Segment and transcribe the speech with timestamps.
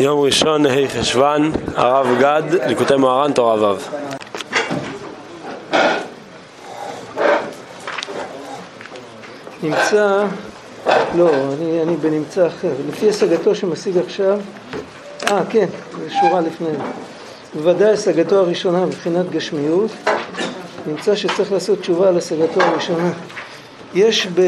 [0.00, 3.76] יום ראשון, ה' חשוון, הרב גד, ליקוטי מוהר"ן, תורה ו'.
[9.62, 10.24] נמצא,
[11.14, 14.40] לא, אני, אני בנמצא אחר, לפי השגתו שמשיג עכשיו,
[15.26, 15.66] אה כן,
[16.20, 16.68] שורה לפני
[17.54, 19.90] בוודאי השגתו הראשונה מבחינת גשמיות,
[20.86, 23.12] נמצא שצריך לעשות תשובה על השגתו הראשונה.
[23.94, 24.40] יש ב...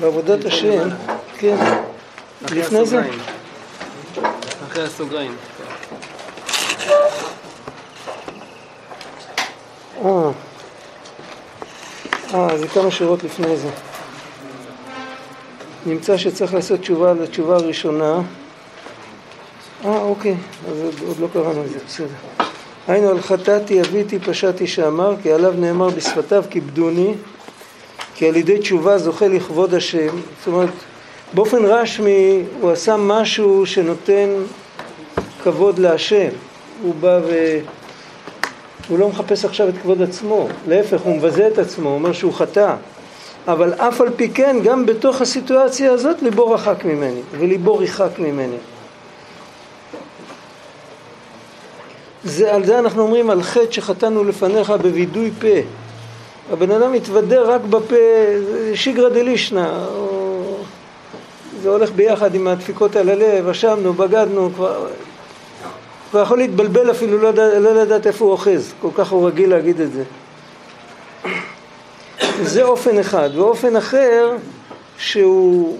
[0.00, 0.88] בעבודת השם,
[1.38, 1.56] כן,
[2.50, 3.02] לפני זה?
[4.66, 5.34] אחרי הסוגריים.
[10.04, 10.30] אה,
[12.34, 13.68] אה, זה כמה שורות לפני זה.
[15.86, 18.20] נמצא שצריך לעשות תשובה לתשובה הראשונה.
[19.84, 20.36] אה, אוקיי,
[20.70, 22.06] אז עוד, עוד לא קראנו את זה, בסדר.
[22.88, 27.14] היינו על חטאתי, אביתי, פשעתי שאמר, כי עליו נאמר בשפתיו כיבדוני,
[28.16, 30.16] כי על ידי תשובה זוכה לכבוד השם.
[30.38, 30.68] זאת אומרת,
[31.34, 34.28] באופן רשמי הוא עשה משהו שנותן
[35.42, 36.28] כבוד להשם.
[36.82, 37.58] הוא בא ו...
[38.88, 42.32] הוא לא מחפש עכשיו את כבוד עצמו, להפך, הוא מבזה את עצמו, הוא אומר שהוא
[42.32, 42.74] חטא.
[43.48, 48.56] אבל אף על פי כן, גם בתוך הסיטואציה הזאת, ליבו רחק ממני, וליבו ריחק ממני.
[52.24, 55.85] זה, על זה אנחנו אומרים על חטא שחטאנו לפניך בווידוי פה.
[56.52, 57.96] הבן אדם מתוודה רק בפה,
[58.74, 59.86] שיגרא דלישנא,
[61.62, 64.86] זה הולך ביחד עם הדפיקות על הלב, אשמנו, בגדנו, כבר,
[66.10, 69.80] כבר יכול להתבלבל אפילו, לא, לא לדעת איפה הוא אוחז, כל כך הוא רגיל להגיד
[69.80, 70.02] את זה.
[72.42, 74.36] זה אופן אחד, ואופן אחר
[74.98, 75.78] שהוא,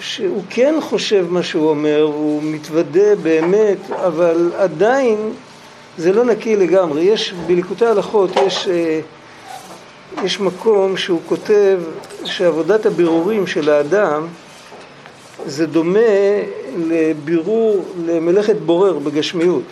[0.00, 5.32] שהוא כן חושב מה שהוא אומר, הוא מתוודה באמת, אבל עדיין
[5.98, 7.02] זה לא נקי לגמרי.
[7.02, 9.00] יש, בליקוטי הלכות יש, אה,
[10.24, 11.80] יש מקום שהוא כותב
[12.24, 14.26] שעבודת הבירורים של האדם
[15.46, 15.98] זה דומה
[16.76, 19.62] לבירור, למלאכת בורר בגשמיות.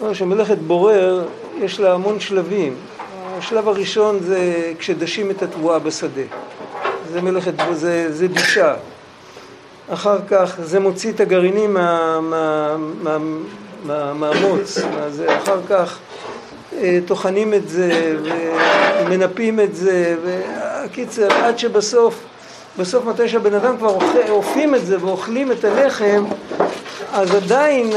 [0.00, 1.24] זאת שמלאכת בורר
[1.60, 2.74] יש לה המון שלבים.
[3.38, 6.22] השלב הראשון זה כשדשים את התבואה בשדה.
[7.12, 8.74] זה מלאכת, זה, זה דישה.
[9.88, 13.18] אחר כך זה מוציא את הגרעינים מה, מה, מה,
[13.84, 14.78] מה, מהמוץ.
[14.78, 15.98] מה, אחר כך
[17.06, 18.16] טוחנים את זה
[19.04, 20.16] ומנפים את זה.
[20.24, 22.24] והקיצר, עד שבסוף
[22.78, 23.98] בסוף מתי שהבן אדם כבר
[24.30, 26.24] אופים את זה ואוכלים את הלחם,
[27.12, 27.90] אז עדיין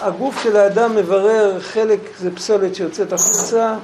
[0.00, 3.74] הגוף של האדם מברר חלק זה פסולת שיוצאת החוצה,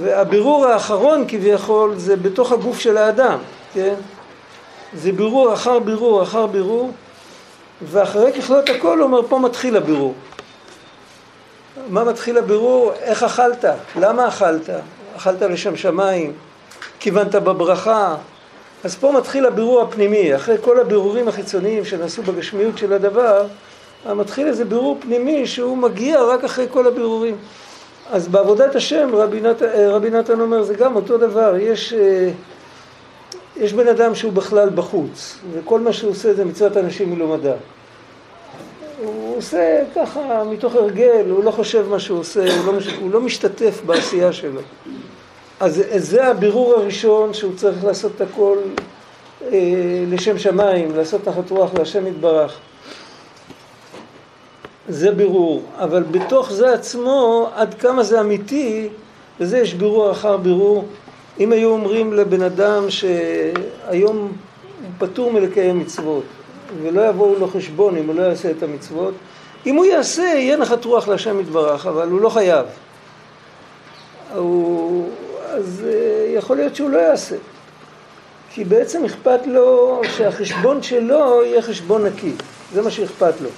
[0.00, 3.38] והבירור האחרון כביכול זה בתוך הגוף של האדם,
[3.74, 3.94] כן?
[4.94, 6.90] זה בירור אחר בירור אחר בירור,
[7.82, 10.14] ואחרי ככלות הכל הוא אומר פה מתחיל הבירור.
[11.88, 12.92] מה מתחיל הבירור?
[13.02, 13.64] איך אכלת?
[13.96, 14.70] למה אכלת?
[15.16, 16.32] אכלת לשם שמיים?
[17.00, 18.16] כיוונת בברכה?
[18.84, 23.46] אז פה מתחיל הבירור הפנימי, אחרי כל הבירורים החיצוניים שנעשו בגשמיות של הדבר,
[24.14, 27.36] מתחיל איזה בירור פנימי שהוא מגיע רק אחרי כל הבירורים.
[28.12, 32.30] אז בעבודת השם רבי, נת, רבי נתן אומר זה גם אותו דבר, יש, אה,
[33.56, 37.54] יש בן אדם שהוא בכלל בחוץ וכל מה שהוא עושה זה מצוות אנשים מלומדה.
[39.34, 43.20] הוא עושה ככה מתוך הרגל, הוא לא חושב מה שהוא עושה, הוא לא, הוא לא
[43.20, 44.60] משתתף בעשייה שלו.
[45.60, 48.58] אז זה הבירור הראשון שהוא צריך לעשות את הכל
[49.42, 52.58] אה, לשם שמיים, לעשות תחת רוח להשם יתברך.
[54.88, 58.88] זה בירור, אבל בתוך זה עצמו, עד כמה זה אמיתי,
[59.40, 60.84] וזה יש בירור אחר בירור.
[61.40, 66.24] אם היו אומרים לבן אדם שהיום הוא פטור מלקיים מצוות,
[66.82, 69.14] ולא יבואו לו חשבון אם הוא לא יעשה את המצוות,
[69.66, 72.66] אם הוא יעשה, יהיה נחת רוח להשם יתברך, אבל הוא לא חייב.
[74.34, 75.08] הוא,
[75.50, 77.36] אז אה, יכול להיות שהוא לא יעשה.
[78.50, 82.32] כי בעצם אכפת לו שהחשבון שלו יהיה חשבון נקי,
[82.74, 83.48] זה מה שאכפת לו.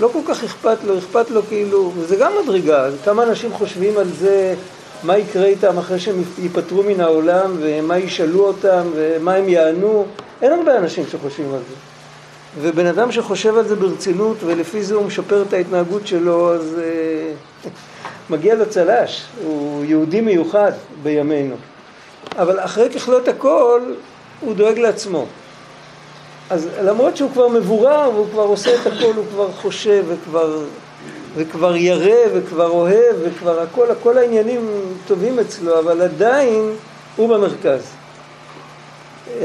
[0.00, 4.08] לא כל כך אכפת לו, אכפת לו כאילו, וזה גם מדרגה, כמה אנשים חושבים על
[4.08, 4.54] זה,
[5.02, 10.06] מה יקרה איתם אחרי שהם ייפטרו מן העולם, ומה ישאלו אותם, ומה הם יענו,
[10.42, 11.91] אין הרבה אנשים שחושבים על זה.
[12.60, 16.78] ובן אדם שחושב על זה ברצינות, ולפי זה הוא משפר את ההתנהגות שלו, אז...
[16.78, 17.70] אה,
[18.30, 20.72] מגיע לו צל"ש, הוא יהודי מיוחד
[21.02, 21.54] בימינו.
[22.38, 23.80] אבל אחרי ככלות הכל,
[24.40, 25.26] הוא דואג לעצמו.
[26.50, 30.58] אז למרות שהוא כבר מבורר והוא כבר עושה את הכל, הוא כבר חושב וכבר,
[31.36, 34.60] וכבר ירא וכבר אוהב וכבר הכל, הכל העניינים
[35.06, 36.70] טובים אצלו, אבל עדיין
[37.16, 37.82] הוא במרכז.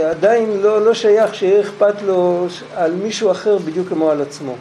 [0.09, 4.55] עדיין לא, לא שייך שיהיה אכפת לו על מישהו אחר בדיוק כמו על עצמו.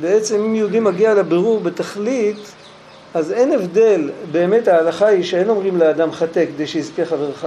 [0.00, 2.52] בעצם אם יהודי מגיע לבירור בתכלית,
[3.14, 7.46] אז אין הבדל, באמת ההלכה היא שאין אומרים לאדם חטא כדי שיזכה חברך.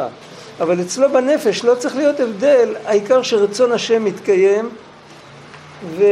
[0.60, 4.70] אבל אצלו בנפש לא צריך להיות הבדל, העיקר שרצון השם מתקיים
[5.98, 6.04] ו,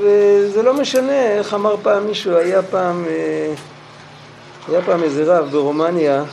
[0.00, 3.52] וזה לא משנה, איך אמר פעם מישהו, היה פעם, אה,
[4.68, 6.24] היה פעם איזה רב ברומניה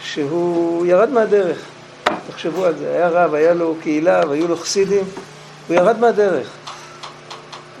[0.00, 1.58] שהוא ירד מהדרך,
[2.28, 5.04] תחשבו על זה, היה רב, היה לו קהילה והיו לו חסידים,
[5.68, 6.50] הוא ירד מהדרך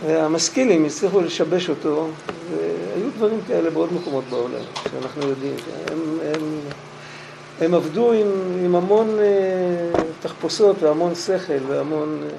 [0.06, 2.08] והמשכילים הצליחו לשבש אותו
[2.50, 5.54] והיו דברים כאלה בעוד מקומות בעולם שאנחנו יודעים,
[5.90, 6.60] הם, הם,
[7.60, 8.28] הם עבדו עם,
[8.64, 12.20] עם המון אה, תחפושות והמון שכל והמון...
[12.22, 12.36] אה,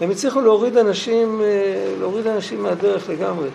[0.00, 3.48] הם הצליחו להוריד אנשים, אה, להוריד אנשים מהדרך לגמרי.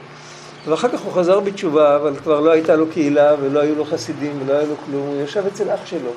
[0.67, 4.39] ואחר כך הוא חזר בתשובה, אבל כבר לא הייתה לו קהילה ולא היו לו חסידים
[4.41, 6.11] ולא היה לו כלום, הוא ישב אצל אח שלו.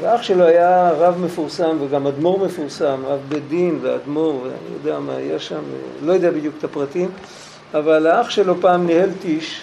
[0.00, 5.16] ואח שלו היה רב מפורסם וגם אדמו"ר מפורסם, אב בית דין ואדמו"ר, ואני יודע מה
[5.16, 5.60] היה שם,
[6.02, 7.08] לא יודע בדיוק את הפרטים,
[7.74, 9.60] אבל האח שלו פעם ניהל טיש,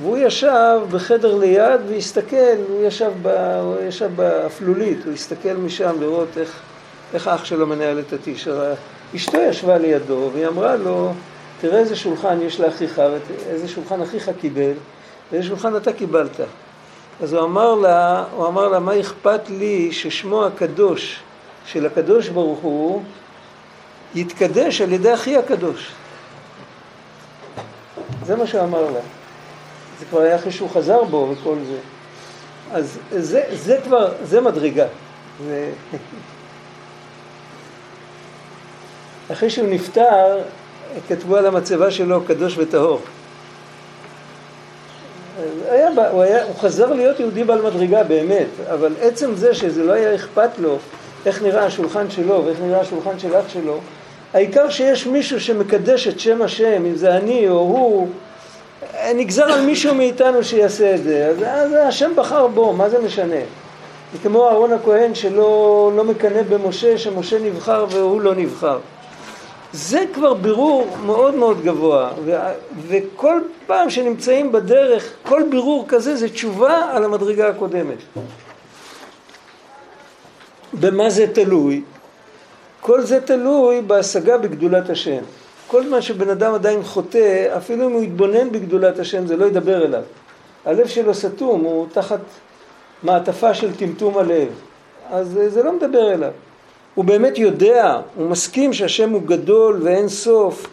[0.00, 3.28] והוא ישב בחדר ליד והסתכל, הוא ישב, ב,
[3.62, 6.60] הוא ישב באפלולית, הוא הסתכל משם לראות איך,
[7.14, 8.48] איך האח שלו מנהל את הטיש.
[9.16, 11.12] אשתו ישבה לידו והיא אמרה לו,
[11.60, 13.02] תראה איזה שולחן יש לאחיך,
[13.48, 14.72] ואיזה שולחן אחיך קיבל,
[15.32, 16.40] ואיזה שולחן אתה קיבלת.
[17.22, 21.20] אז הוא אמר לה, הוא אמר לה, מה אכפת לי ששמו הקדוש
[21.66, 23.02] של הקדוש ברוך הוא
[24.14, 25.92] יתקדש על ידי אחי הקדוש.
[28.26, 29.00] זה מה שהוא אמר לה.
[29.98, 31.78] זה כבר היה אחרי שהוא חזר בו וכל זה.
[32.72, 34.86] אז זה, זה כבר, זה מדרגה.
[35.46, 35.72] זה...
[39.32, 40.42] אחרי שהוא נפטר,
[41.08, 43.00] כתבו על המצבה שלו קדוש וטהור.
[45.70, 49.92] היה, הוא, היה, הוא חזר להיות יהודי בעל מדרגה באמת, אבל עצם זה שזה לא
[49.92, 50.78] היה אכפת לו
[51.26, 53.78] איך נראה השולחן שלו ואיך נראה השולחן של אח שלו,
[54.34, 58.08] העיקר שיש מישהו שמקדש את שם השם, אם זה אני או הוא,
[59.14, 63.40] נגזר על מישהו מאיתנו שיעשה את זה, אז, אז השם בחר בו, מה זה משנה?
[64.12, 68.78] זה כמו אהרון הכהן שלא לא מקנא במשה, שמשה נבחר והוא לא נבחר.
[69.72, 72.36] זה כבר בירור מאוד מאוד גבוה, ו-
[72.88, 77.98] וכל פעם שנמצאים בדרך, כל בירור כזה זה תשובה על המדרגה הקודמת.
[80.80, 81.82] במה זה תלוי?
[82.80, 85.22] כל זה תלוי בהשגה בגדולת השם.
[85.66, 89.84] כל זמן שבן אדם עדיין חוטא, אפילו אם הוא יתבונן בגדולת השם, זה לא ידבר
[89.84, 90.02] אליו.
[90.64, 92.20] הלב שלו סתום, הוא תחת
[93.02, 94.48] מעטפה של טמטום הלב.
[95.10, 96.32] אז זה לא מדבר אליו.
[96.96, 100.66] הוא באמת יודע, הוא מסכים שהשם הוא גדול ואין סוף,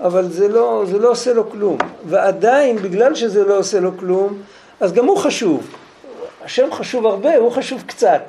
[0.00, 1.78] אבל זה לא, זה לא עושה לו כלום.
[2.06, 4.38] ועדיין, בגלל שזה לא עושה לו כלום,
[4.80, 5.66] אז גם הוא חשוב.
[6.44, 8.22] השם חשוב הרבה, הוא חשוב קצת.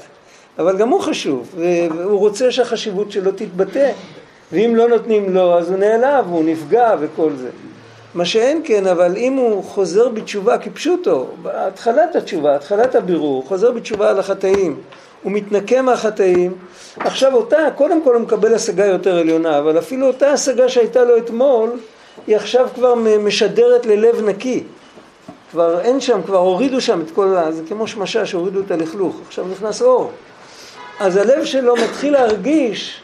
[0.60, 1.56] אבל גם הוא חשוב,
[1.98, 3.92] והוא רוצה שהחשיבות שלו תתבטא.
[4.52, 7.50] ואם לא נותנים לו, אז הוא נעלב, הוא נפגע וכל זה.
[8.14, 14.10] מה שאין כן, אבל אם הוא חוזר בתשובה כפשוטו, בהתחלת התשובה, התחלת הבירור, חוזר בתשובה
[14.10, 14.78] על החטאים,
[15.24, 16.54] הוא מתנקה מהחטאים,
[17.00, 21.18] עכשיו אותה, קודם כל הוא מקבל השגה יותר עליונה, אבל אפילו אותה השגה שהייתה לו
[21.18, 21.70] אתמול,
[22.28, 24.64] היא עכשיו כבר משדרת ללב נקי.
[25.52, 27.52] כבר אין שם, כבר הורידו שם את כל ה...
[27.52, 30.12] זה כמו שמשה שהורידו את הלכלוך, עכשיו נכנס אור.
[31.00, 33.02] אז הלב שלו מתחיל להרגיש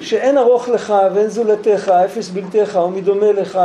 [0.00, 3.60] שאין ארוך לך ואין זולתך, אפס בלתך ומדומה לך.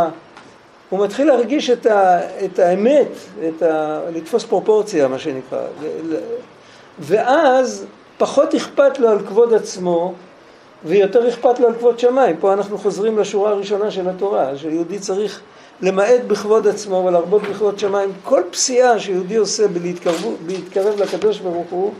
[0.89, 3.07] הוא מתחיל להרגיש את, ה, את האמת,
[3.47, 5.59] את ה, לתפוס פרופורציה, מה שנקרא.
[6.99, 7.85] ואז
[8.17, 10.13] פחות אכפת לו על כבוד עצמו
[10.85, 12.37] ויותר אכפת לו על כבוד שמיים.
[12.39, 15.41] פה אנחנו חוזרים לשורה הראשונה של התורה, שיהודי צריך
[15.81, 18.11] למעט בכבוד עצמו ולהרבות בכבוד שמיים.
[18.23, 21.91] כל פסיעה שיהודי עושה בלהתקרב לקדוש ברוך הוא,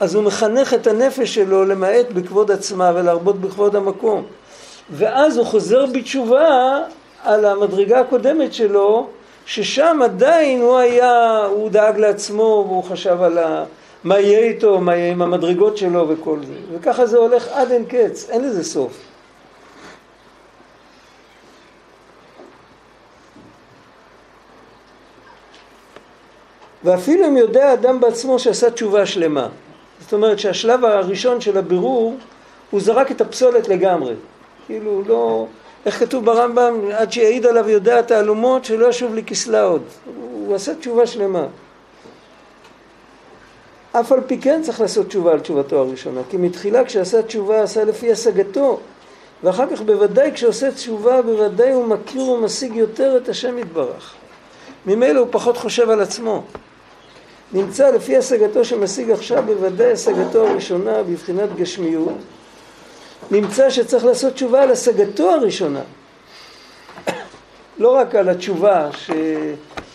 [0.00, 4.22] אז הוא מחנך את הנפש שלו למעט בכבוד עצמה ולהרבות בכבוד המקום.
[4.90, 6.78] ואז הוא חוזר בתשובה
[7.24, 9.06] על המדרגה הקודמת שלו,
[9.46, 13.64] ששם עדיין הוא היה, הוא דאג לעצמו והוא חשב על ה...
[14.04, 16.54] מה יהיה איתו, מה יהיה עם המדרגות שלו וכל זה.
[16.72, 18.98] וככה זה הולך עד אין קץ, אין לזה סוף.
[26.84, 29.48] ואפילו אם יודע אדם בעצמו שעשה תשובה שלמה.
[30.00, 32.16] זאת אומרת שהשלב הראשון של הבירור,
[32.70, 34.14] הוא זרק את הפסולת לגמרי.
[34.66, 35.46] כאילו לא...
[35.86, 36.74] איך כתוב ברמב"ם?
[36.92, 39.82] עד שיעיד עליו יודע תעלומות שלא ישוב לכסלה עוד.
[40.32, 41.46] הוא עשה תשובה שלמה.
[44.00, 47.84] אף על פי כן צריך לעשות תשובה על תשובתו הראשונה, כי מתחילה כשעשה תשובה עשה
[47.84, 48.80] לפי השגתו,
[49.42, 54.14] ואחר כך בוודאי כשעושה תשובה בוודאי הוא מכיר ומשיג יותר את השם יתברך.
[54.86, 56.42] ממילא הוא פחות חושב על עצמו.
[57.52, 62.18] נמצא לפי השגתו שמשיג עכשיו בוודאי השגתו הראשונה בבחינת גשמיות,
[63.30, 65.82] נמצא שצריך לעשות תשובה על השגתו הראשונה.
[67.78, 69.10] לא רק על התשובה ש...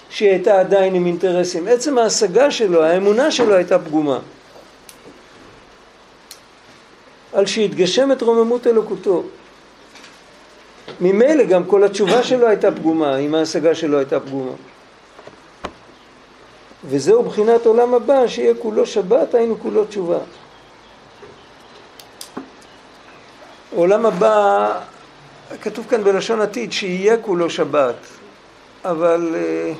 [0.09, 4.19] שהיא הייתה עדיין עם אינטרסים, עצם ההשגה שלו, האמונה שלו הייתה פגומה.
[7.33, 9.23] על שיתגשם את רוממות אלוקותו.
[11.01, 14.51] ממילא גם כל התשובה שלו הייתה פגומה, אם ההשגה שלו הייתה פגומה.
[16.85, 20.19] וזהו בחינת עולם הבא, שיהיה כולו שבת, היינו כולו תשובה.
[23.75, 24.71] עולם הבא,
[25.61, 27.95] כתוב כאן בלשון עתיד, שיהיה כולו שבת,
[28.85, 29.73] אבל אה,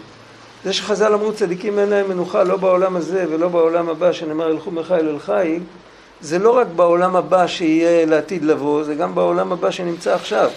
[0.63, 4.72] זה שחז"ל אמרו צדיקים אין להם מנוחה לא בעולם הזה ולא בעולם הבא, שנאמר ילכו
[4.72, 5.63] מחיל אל חיל,
[6.22, 10.50] זה לא רק בעולם הבא שיהיה לעתיד לבוא, זה גם בעולם הבא שנמצא עכשיו.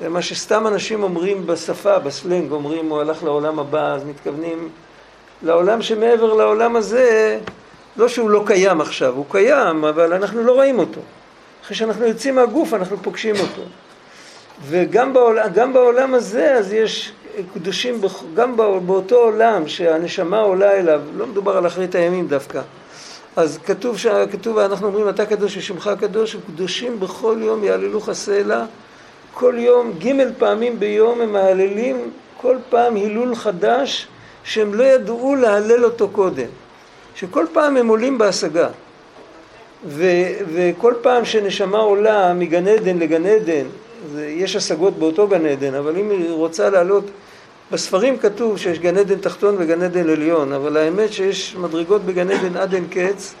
[0.00, 4.68] זה מה שסתם אנשים אומרים בשפה, בסלנג, אומרים הוא הלך לעולם הבא, אז מתכוונים
[5.42, 7.38] לעולם שמעבר לעולם הזה,
[7.96, 11.00] לא שהוא לא קיים עכשיו, הוא קיים, אבל אנחנו לא רואים אותו.
[11.64, 13.62] אחרי שאנחנו יוצאים מהגוף אנחנו פוגשים אותו.
[14.66, 17.12] וגם בעולם, בעולם הזה אז יש
[17.54, 18.00] קדושים,
[18.34, 22.60] גם באותו עולם שהנשמה עולה אליו, לא מדובר על אחרית הימים דווקא.
[23.36, 23.96] אז כתוב,
[24.32, 28.64] כתוב, אנחנו אומרים אתה קדוש ושמך קדוש, וקדושים בכל יום יעללוך סלע,
[29.34, 34.06] כל יום, ג' פעמים ביום הם מהללים כל פעם הילול חדש
[34.44, 36.46] שהם לא ידעו להלל אותו קודם.
[37.14, 38.68] שכל פעם הם עולים בהשגה.
[39.84, 40.04] ו,
[40.54, 43.66] וכל פעם שנשמה עולה מגן עדן לגן עדן,
[44.12, 47.04] זה, יש השגות באותו גן עדן, אבל אם היא רוצה לעלות,
[47.72, 52.56] בספרים כתוב שיש גן עדן תחתון וגן עדן עליון, אבל האמת שיש מדרגות בגן עדן
[52.56, 53.34] עד אין קץ,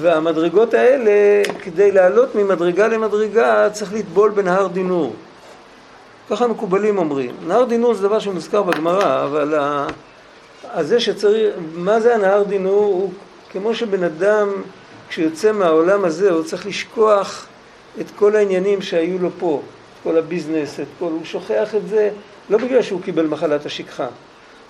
[0.00, 5.14] והמדרגות האלה, כדי לעלות ממדרגה למדרגה, צריך לטבול בנהר דינור.
[6.30, 7.34] ככה מקובלים אומרים.
[7.46, 9.86] נהר דינור זה דבר שמוזכר בגמרא, אבל ה...
[10.80, 12.84] זה שצריך, מה זה הנהר דינור?
[12.84, 13.12] הוא
[13.52, 14.48] כמו שבן אדם
[15.08, 17.46] כשיוצא מהעולם הזה הוא צריך לשכוח
[18.00, 22.10] את כל העניינים שהיו לו פה, את כל הביזנס, את כל, הוא שוכח את זה
[22.50, 24.06] לא בגלל שהוא קיבל מחלת השכחה,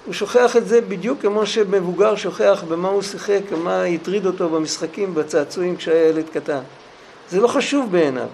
[0.07, 5.15] הוא שוכח את זה בדיוק כמו שמבוגר שוכח במה הוא שיחק, מה הטריד אותו במשחקים,
[5.15, 6.61] בצעצועים כשהיה ילד קטן.
[7.31, 8.27] זה לא חשוב בעיניו.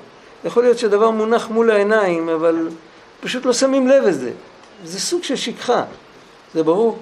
[0.44, 2.68] יכול להיות שהדבר מונח מול העיניים, אבל
[3.20, 4.30] פשוט לא שמים לב לזה.
[4.84, 5.84] זה סוג של שכחה,
[6.54, 6.98] זה ברור.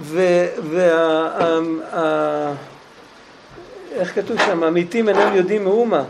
[0.00, 0.46] ו...
[0.70, 1.58] וה...
[3.92, 4.62] איך כתוב שם?
[4.62, 6.04] המתים אינם יודעים מאומה.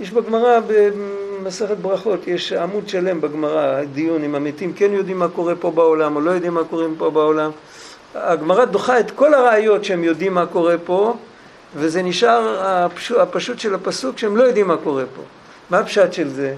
[0.00, 5.54] יש בגמרא, במסכת ברכות, יש עמוד שלם בגמרא, דיון אם המתים כן יודעים מה קורה
[5.54, 7.50] פה בעולם או לא יודעים מה קורה פה בעולם.
[8.14, 11.14] הגמרא דוחה את כל הראיות שהם יודעים מה קורה פה,
[11.76, 15.22] וזה נשאר הפשוט, הפשוט של הפסוק שהם לא יודעים מה קורה פה.
[15.70, 16.54] מה הפשט של זה?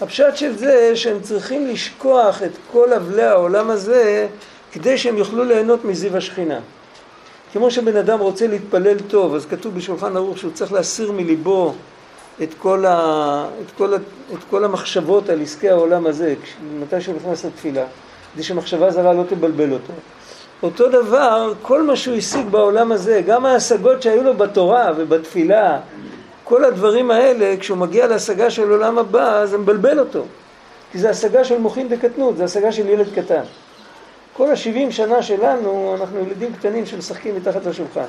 [0.00, 4.26] הפשט של זה שהם צריכים לשכוח את כל אבלי העולם הזה
[4.72, 6.58] כדי שהם יוכלו ליהנות מזיו השכינה.
[7.52, 11.74] כמו שבן אדם רוצה להתפלל טוב, אז כתוב בשולחן ערוך שהוא צריך להסיר מליבו
[12.42, 13.96] את כל, ה, את, כל ה,
[14.32, 16.34] את כל המחשבות על עסקי העולם הזה,
[16.80, 17.84] מתי שהוא נכנס לתפילה,
[18.34, 19.92] כדי שמחשבה זרה לא תבלבל אותו.
[20.62, 25.80] אותו דבר, כל מה שהוא השיג בעולם הזה, גם ההשגות שהיו לו בתורה ובתפילה,
[26.44, 30.24] כל הדברים האלה, כשהוא מגיע להשגה של עולם הבא, זה מבלבל אותו.
[30.92, 33.42] כי זה השגה של מוחין דקטנות, זה השגה של ילד קטן.
[34.32, 38.04] כל השבעים שנה שלנו, אנחנו ילדים קטנים שמשחקים מתחת לשולחן.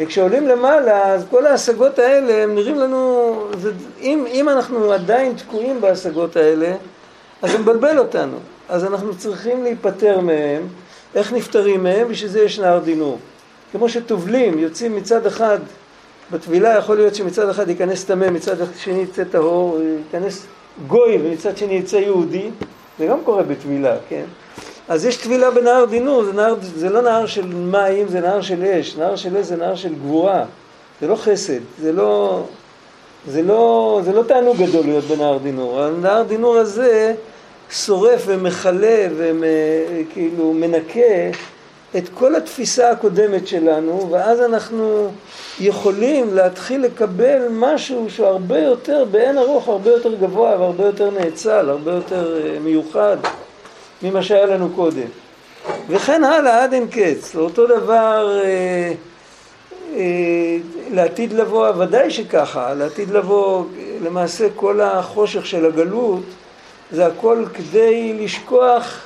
[0.00, 5.80] וכשעולים למעלה, אז כל ההשגות האלה, הם נראים לנו, זה, אם, אם אנחנו עדיין תקועים
[5.80, 6.74] בהשגות האלה,
[7.42, 8.36] אז זה מבלבל אותנו.
[8.68, 10.62] אז אנחנו צריכים להיפטר מהם.
[11.14, 12.08] איך נפטרים מהם?
[12.08, 13.18] בשביל זה יש נהר דינור.
[13.72, 15.58] כמו שטובלים, יוצאים מצד אחד,
[16.30, 20.46] בטבילה יכול להיות שמצד אחד ייכנס טמא, מצד שני יצא טהור, ייכנס
[20.86, 22.50] גוי ומצד שני יצא יהודי,
[22.98, 24.24] זה גם קורה בטבילה, כן?
[24.88, 28.64] אז יש טבילה בנהר דינור, זה, נהר, זה לא נהר של מים, זה נהר של
[28.64, 28.96] אש.
[28.96, 30.44] נהר של אש זה נהר של גבורה.
[31.00, 32.42] זה לא חסד, זה לא,
[33.28, 35.82] זה לא, זה לא תענוג גדול להיות בנהר דינור.
[35.82, 37.14] הנהר דינור הזה
[37.70, 41.30] שורף ומכלה וכאילו מנקה
[41.96, 45.08] את כל התפיסה הקודמת שלנו, ואז אנחנו
[45.60, 51.70] יכולים להתחיל לקבל משהו שהוא הרבה יותר, באין ארוך, הרבה יותר גבוה והרבה יותר נאצל,
[51.70, 53.16] הרבה יותר אה, מיוחד.
[54.02, 55.06] ממה שהיה לנו קודם.
[55.88, 57.36] וכן הלאה עד אין קץ.
[57.36, 58.92] אותו דבר אה,
[59.96, 60.56] אה,
[60.90, 63.64] לעתיד לבוא, ודאי שככה, לעתיד לבוא
[64.02, 66.22] למעשה כל החושך של הגלות
[66.90, 69.00] זה הכל כדי לשכוח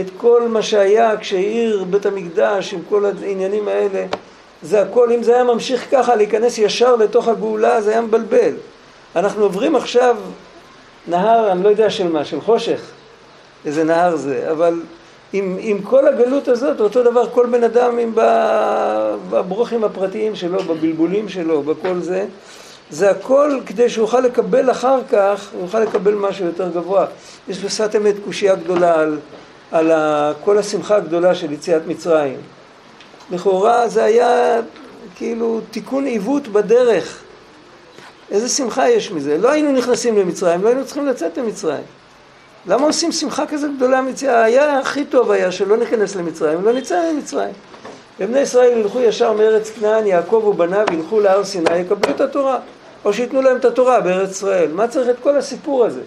[0.00, 4.06] את כל מה שהיה כשהעיר בית המקדש עם כל העניינים האלה
[4.62, 8.52] זה הכל, אם זה היה ממשיך ככה להיכנס ישר לתוך הגאולה זה היה מבלבל.
[9.16, 10.16] אנחנו עוברים עכשיו
[11.08, 12.80] נהר, אני לא יודע של מה, של חושך
[13.66, 14.80] איזה נהר זה, אבל
[15.32, 18.12] עם, עם כל הגלות הזאת, אותו דבר כל בן אדם עם
[19.30, 22.26] בברוכים הפרטיים שלו, בבלבולים שלו, בכל זה,
[22.90, 27.06] זה הכל כדי שהוא יוכל לקבל אחר כך, הוא יוכל לקבל משהו יותר גבוה.
[27.48, 29.18] יש בשפת אמת קושייה גדולה על,
[29.70, 32.36] על ה, כל השמחה הגדולה של יציאת מצרים.
[33.30, 34.60] לכאורה זה היה
[35.16, 37.22] כאילו תיקון עיוות בדרך.
[38.30, 39.38] איזה שמחה יש מזה?
[39.38, 41.84] לא היינו נכנסים למצרים, לא היינו צריכים לצאת למצרים.
[42.66, 44.44] למה עושים שמחה כזאת גדולה מציאה?
[44.44, 47.52] היה הכי טוב היה שלא ניכנס למצרים, ולא נצא למצרים.
[48.20, 52.58] ובני ישראל ילכו ישר מארץ כנען, יעקב ובניו ילכו להר סיני, יקבלו את התורה.
[53.04, 54.70] או שייתנו להם את התורה בארץ ישראל.
[54.72, 56.00] מה צריך את כל הסיפור הזה?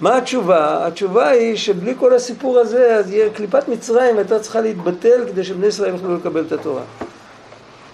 [0.00, 0.86] מה התשובה?
[0.86, 5.94] התשובה היא שבלי כל הסיפור הזה, אז קליפת מצרים הייתה צריכה להתבטל כדי שבני ישראל
[5.94, 6.82] יוכלו לקבל את התורה.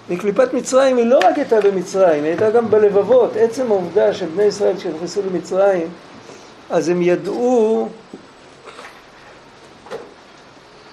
[0.08, 3.36] וקליפת מצרים היא לא רק הייתה במצרים, היא הייתה גם בלבבות.
[3.36, 5.88] עצם העובדה שבני ישראל כשנכנסו למצרים,
[6.72, 7.88] אז הם ידעו,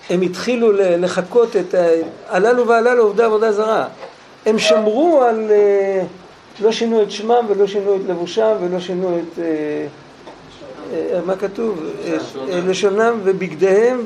[0.10, 1.86] הם התחילו לחקות את ה...
[2.28, 3.88] הללו והללו עובדי עבודה זרה.
[4.46, 5.52] הם שמרו על...
[5.52, 6.02] אה,
[6.62, 9.40] לא שינו את שמם ולא שינו את לבושם ולא שינו את...
[9.40, 9.46] אה,
[10.94, 11.84] אה, מה כתוב?
[12.50, 14.04] לשונם ובגדיהם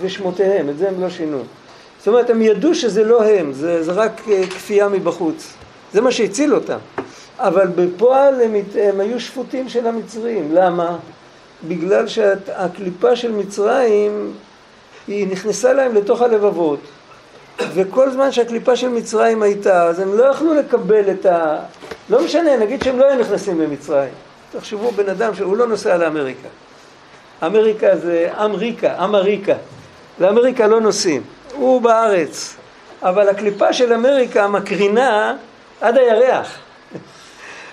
[0.00, 1.38] ושמותיהם, את זה הם לא שינו.
[1.98, 5.52] זאת אומרת, הם ידעו שזה לא הם, זה, זה רק כפייה מבחוץ.
[5.92, 6.78] זה מה שהציל אותם.
[7.40, 10.48] אבל בפועל הם, הם היו שפוטים של המצרים.
[10.54, 10.96] למה?
[11.68, 14.32] בגלל שהקליפה של מצרים
[15.08, 16.80] היא נכנסה להם לתוך הלבבות.
[17.74, 21.58] וכל זמן שהקליפה של מצרים הייתה, אז הם לא יכלו לקבל את ה...
[22.10, 24.12] לא משנה, נגיד שהם לא היו נכנסים למצרים.
[24.52, 26.48] תחשבו בן אדם שהוא לא נוסע לאמריקה.
[27.46, 29.54] אמריקה זה אמריקה, אמריקה.
[30.20, 32.56] לאמריקה לא נוסעים, הוא בארץ.
[33.02, 35.36] אבל הקליפה של אמריקה מקרינה
[35.80, 36.58] עד הירח.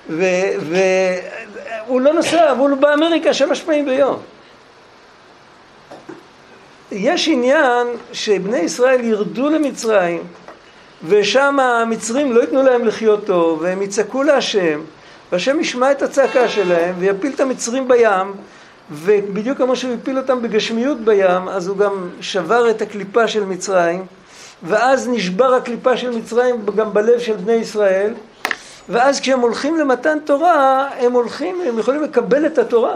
[0.09, 4.19] והוא לא נוסע, אבל הוא באמריקה שלוש פעמים ביום.
[6.91, 10.23] יש עניין שבני ישראל ירדו למצרים
[11.07, 14.81] ושם המצרים לא ייתנו להם לחיות טוב והם יצעקו להשם
[15.31, 18.33] והשם ישמע את הצעקה שלהם ויפיל את המצרים בים
[18.91, 24.05] ובדיוק כמו שהוא הפיל אותם בגשמיות בים אז הוא גם שבר את הקליפה של מצרים
[24.63, 28.13] ואז נשבר הקליפה של מצרים גם בלב של בני ישראל
[28.89, 32.95] ואז כשהם הולכים למתן תורה הם הולכים, הם יכולים לקבל את התורה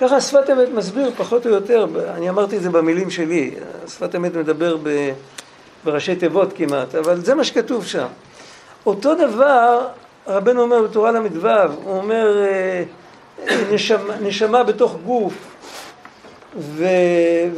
[0.00, 1.86] ככה השפת אמת מסביר פחות או יותר,
[2.16, 5.12] אני אמרתי את זה במילים שלי, השפת אמת מדבר ב,
[5.84, 8.06] בראשי תיבות כמעט, אבל זה מה שכתוב שם.
[8.86, 9.86] אותו דבר
[10.26, 11.48] רבנו אומר בתורה ל"ו,
[11.84, 12.84] הוא אומר אה,
[13.72, 15.34] נשמה, נשמה בתוך גוף,
[16.58, 16.84] ו,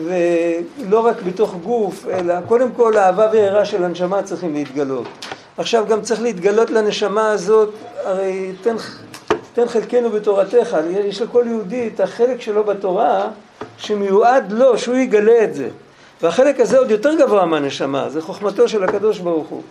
[0.05, 5.07] ולא רק בתוך גוף, אלא קודם כל האהבה והערה של הנשמה צריכים להתגלות.
[5.61, 8.77] עכשיו גם צריך להתגלות לנשמה הזאת, הרי תן
[9.53, 13.29] תן חלקנו בתורתך, יש לכל יהודי את החלק שלו בתורה
[13.79, 15.69] שמיועד לו, שהוא יגלה את זה.
[16.23, 19.63] והחלק הזה עוד יותר גבוה מהנשמה, זה חוכמתו של הקדוש ברוך הוא.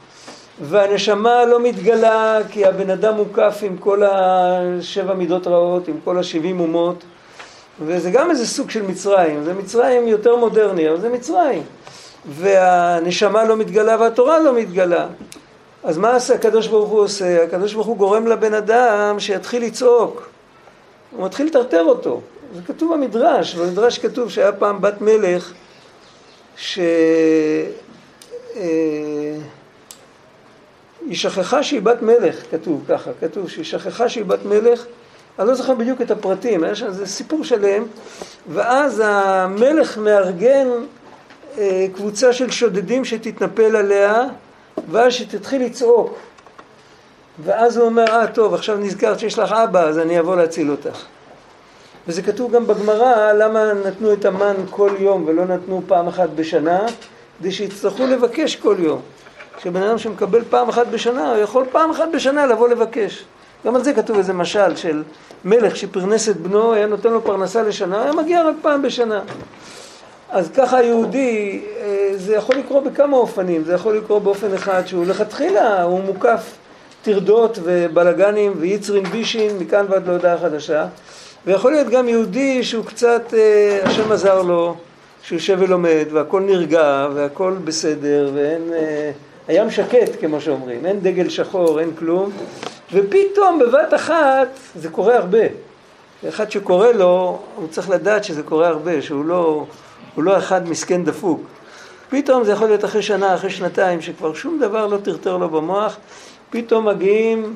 [0.61, 6.59] והנשמה לא מתגלה כי הבן אדם מוקף עם כל השבע מידות רעות, עם כל השבעים
[6.59, 7.03] אומות,
[7.85, 11.63] וזה גם איזה סוג של מצרים, זה מצרים יותר מודרני, אבל זה מצרים.
[12.29, 15.07] והנשמה לא מתגלה והתורה לא מתגלה.
[15.83, 17.43] אז מה עשה הקדוש ברוך הוא עושה?
[17.43, 20.29] הקדוש ברוך הוא גורם לבן אדם שיתחיל לצעוק.
[21.11, 22.21] הוא מתחיל לטרטר אותו.
[22.55, 25.53] זה כתוב במדרש, במדרש כתוב שהיה פעם בת מלך
[26.57, 26.79] ש...
[28.55, 29.37] אה,
[31.05, 34.85] היא שכחה שהיא בת מלך, כתוב ככה, כתוב שהיא שכחה שהיא בת מלך,
[35.39, 37.83] אני לא זוכר בדיוק את הפרטים, היה שם, זה סיפור שלם,
[38.49, 40.67] ואז המלך מארגן
[41.57, 44.23] אה, קבוצה של שודדים שתתנפל עליה
[44.91, 46.17] ואז שתתחיל לצעוק.
[47.43, 51.05] ואז הוא אומר, אה טוב, עכשיו נזכרת שיש לך אבא, אז אני אבוא להציל אותך.
[52.07, 56.79] וזה כתוב גם בגמרא, למה נתנו את המן כל יום ולא נתנו פעם אחת בשנה?
[57.39, 59.01] כדי שיצטרכו לבקש כל יום.
[59.57, 63.25] כשבן אדם שמקבל פעם אחת בשנה, הוא יכול פעם אחת בשנה לבוא לבקש.
[63.65, 65.03] גם על זה כתוב איזה משל של
[65.45, 69.21] מלך שפרנס את בנו, היה נותן לו פרנסה לשנה, היה מגיע רק פעם בשנה.
[70.31, 75.05] אז ככה היהודי, אה, זה יכול לקרות בכמה אופנים, זה יכול לקרות באופן אחד שהוא
[75.05, 76.57] לכתחילה, הוא מוקף
[77.01, 80.87] טרדות ובלגנים ויצרין בישין מכאן ועד להודעה חדשה,
[81.45, 84.75] ויכול להיות גם יהודי שהוא קצת, אה, השם עזר לו,
[85.23, 89.11] שהוא יושב ולומד והכל נרגע והכל בסדר ואין, אה,
[89.47, 92.31] הים שקט כמו שאומרים, אין דגל שחור, אין כלום,
[92.93, 95.43] ופתאום בבת אחת, זה קורה הרבה,
[96.27, 99.65] אחד שקורה לו, הוא צריך לדעת שזה קורה הרבה, שהוא לא...
[100.15, 101.41] הוא לא אחד מסכן דפוק.
[102.09, 105.97] פתאום זה יכול להיות אחרי שנה, אחרי שנתיים, שכבר שום דבר לא טרטר לו במוח,
[106.49, 107.55] פתאום מגיעים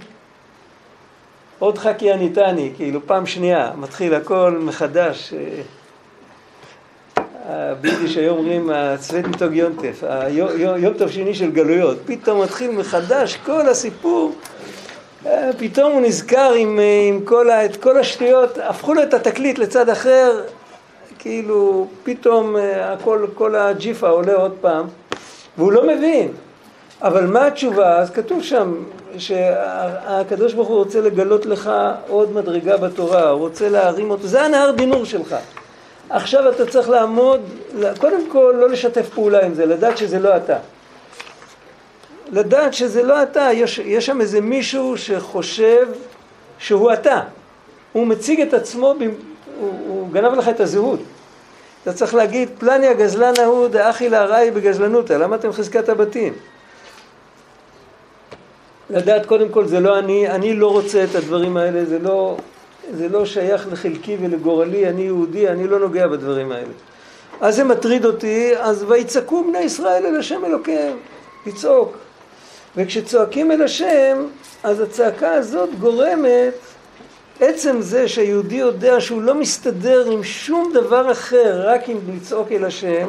[1.59, 5.33] עוד חכי הניתני, כאילו פעם שנייה, מתחיל הכל מחדש.
[7.81, 10.03] ביידיש היום אומרים הצוות מתוג יונטף,
[10.77, 14.35] יום טוב שני של גלויות, פתאום מתחיל מחדש כל הסיפור,
[15.57, 20.41] פתאום הוא נזכר עם, עם כל, את כל השטויות, הפכו לו את התקליט לצד אחר,
[21.23, 24.85] כאילו פתאום אה, הכל, כל הג'יפה עולה עוד פעם,
[25.57, 26.31] והוא לא מבין.
[27.01, 27.97] אבל מה התשובה?
[27.97, 28.73] אז כתוב שם
[29.17, 31.71] שהקדוש ברוך הוא רוצה לגלות לך
[32.07, 35.35] עוד מדרגה בתורה, הוא רוצה להרים אותו, זה הנהר דינור שלך.
[36.09, 37.41] עכשיו אתה צריך לעמוד,
[37.99, 40.57] קודם כל לא לשתף פעולה עם זה, לדעת שזה לא אתה.
[42.31, 45.87] לדעת שזה לא אתה, יש, יש שם איזה מישהו שחושב
[46.59, 47.21] שהוא אתה.
[47.93, 48.93] הוא מציג את עצמו,
[49.59, 50.99] הוא, הוא גנב לך את הזהות.
[51.83, 56.33] אתה צריך להגיד, פלני הגזלן ההוא דאחי לארעי בגזלנותא, למה אתם חזקת הבתים?
[58.89, 62.37] לדעת קודם כל זה לא אני, אני לא רוצה את הדברים האלה, זה לא,
[62.97, 66.73] זה לא שייך לחלקי ולגורלי, אני יהודי, אני לא נוגע בדברים האלה.
[67.41, 70.97] אז זה מטריד אותי, אז ויצעקו בני ישראל אל השם אלוקיהם,
[71.45, 71.97] לצעוק.
[72.77, 74.25] וכשצועקים אל השם,
[74.63, 76.53] אז הצעקה הזאת גורמת,
[77.39, 82.65] עצם זה שהיהודי יודע שהוא לא מסתדר עם שום דבר אחר, רק עם לצעוק אל
[82.65, 83.07] השם,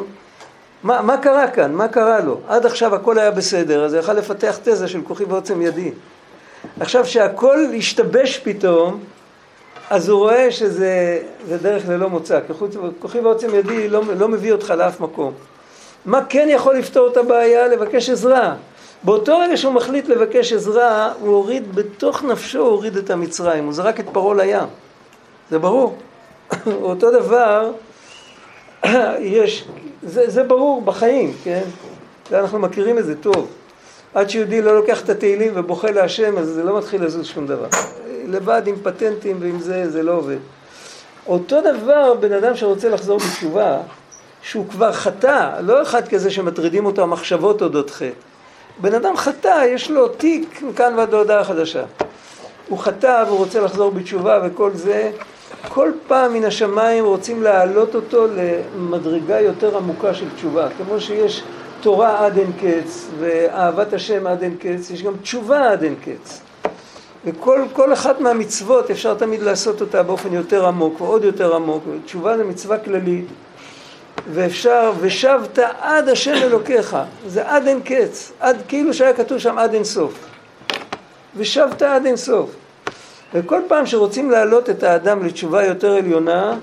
[0.83, 1.73] מה, מה קרה כאן?
[1.73, 2.41] מה קרה לו?
[2.49, 5.93] עד עכשיו הכל היה בסדר, אז הוא יכל לפתח תזה של כוחי ועוצם ידי.
[6.81, 9.01] עכשיו שהכל השתבש פתאום,
[9.91, 11.19] אז הוא רואה שזה
[11.63, 12.41] דרך ללא מוצא.
[13.01, 15.33] כוחי ועוצם ידי לא, לא מביא אותך לאף מקום.
[16.07, 17.69] מה כן יכול לפתור את הבעיה?
[17.69, 18.55] לבקש עזרה.
[19.05, 23.73] באותו רגע שהוא מחליט לבקש עזרה, הוא הוריד בתוך נפשו, הוא הוריד את המצרים, הוא
[23.73, 24.69] זרק את פרעה לים.
[25.51, 25.97] זה ברור.
[26.67, 27.73] אותו דבר,
[29.19, 29.65] יש,
[30.03, 31.63] זה, זה ברור בחיים, כן?
[32.33, 33.49] אנחנו מכירים את זה טוב.
[34.15, 37.69] עד שיהודי לא לוקח את התהילים ובוכה להשם, אז זה לא מתחיל לזוז שום דבר.
[38.27, 40.37] לבד עם פטנטים ועם זה, זה לא עובד.
[41.27, 43.79] אותו דבר בן אדם שרוצה לחזור בתשובה,
[44.43, 48.34] שהוא כבר חטא, לא אחד כזה שמטרידים אותו המחשבות אודות חטא.
[48.79, 51.85] בן אדם חטא, יש לו תיק מכאן ועד להודעה חדשה.
[52.69, 55.11] הוא חטא והוא רוצה לחזור בתשובה וכל זה,
[55.69, 60.69] כל פעם מן השמיים רוצים להעלות אותו למדרגה יותר עמוקה של תשובה.
[60.79, 61.43] כמו שיש
[61.81, 66.41] תורה עד אין קץ ואהבת השם עד אין קץ, יש גם תשובה עד אין קץ.
[67.25, 71.85] וכל אחת מהמצוות אפשר תמיד לעשות אותה באופן יותר עמוק ועוד יותר עמוק.
[72.05, 73.27] תשובה זה מצווה כללית.
[74.33, 79.75] ואפשר, ושבת עד השם אלוקיך, זה עד אין קץ, עד כאילו שהיה כתוב שם עד
[79.75, 80.13] אין סוף.
[81.37, 82.51] ושבת עד אין סוף.
[83.35, 86.59] וכל פעם שרוצים להעלות את האדם לתשובה יותר עליונה,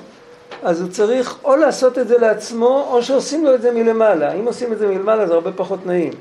[0.64, 4.34] אז הוא צריך או לעשות את זה לעצמו, או שעושים לו את זה מלמעלה.
[4.34, 6.14] אם עושים את זה מלמעלה זה הרבה פחות נעים.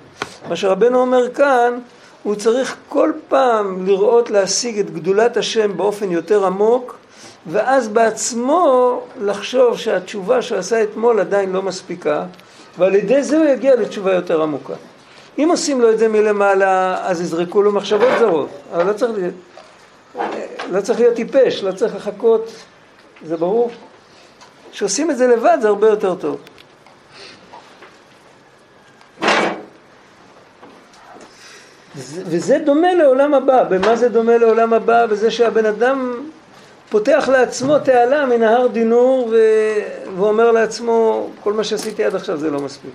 [0.48, 1.78] מה שרבנו אומר כאן,
[2.22, 6.96] הוא צריך כל פעם לראות להשיג את גדולת השם באופן יותר עמוק,
[7.46, 12.24] ואז בעצמו לחשוב שהתשובה שהוא עשה אתמול עדיין לא מספיקה,
[12.78, 14.74] ועל ידי זה הוא יגיע לתשובה יותר עמוקה.
[15.38, 19.12] אם עושים לו את זה מלמעלה, אז יזרקו לו מחשבות זרות, אבל לא צריך,
[20.70, 22.50] לא צריך להיות טיפש, לא צריך לחכות,
[23.24, 23.70] זה ברור.
[24.72, 26.36] כשעושים את זה לבד זה הרבה יותר טוב.
[32.04, 33.64] וזה דומה לעולם הבא.
[33.64, 35.06] במה זה דומה לעולם הבא?
[35.06, 36.14] בזה שהבן אדם
[36.90, 39.36] פותח לעצמו תעלה מנהר דינור ו...
[40.16, 42.90] ואומר לעצמו כל מה שעשיתי עד עכשיו זה לא מספיק.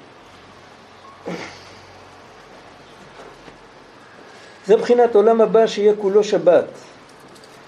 [4.67, 6.65] זה מבחינת עולם הבא שיהיה כולו שבת.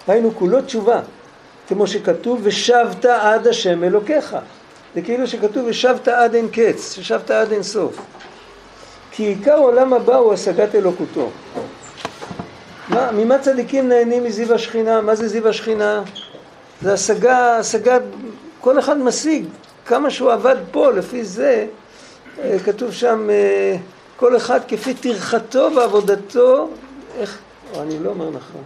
[0.07, 0.99] היינו כולו תשובה,
[1.67, 4.37] כמו שכתוב ושבת עד השם אלוקיך.
[4.95, 7.97] זה כאילו שכתוב ושבת עד אין קץ, ששבת עד אין סוף.
[9.11, 11.29] כי עיקר עולם הבא הוא השגת אלוקותו.
[12.89, 15.01] מה, ממה צדיקים נהנים מזיו השכינה?
[15.01, 16.03] מה זה זיו השכינה?
[16.81, 17.97] זה השגה, השגה,
[18.61, 19.45] כל אחד משיג
[19.85, 21.65] כמה שהוא עבד פה, לפי זה
[22.39, 23.75] אה, כתוב שם אה,
[24.17, 26.69] כל אחד כפי טרחתו ועבודתו,
[27.19, 27.37] איך,
[27.73, 28.61] או, אני לא אומר נכון,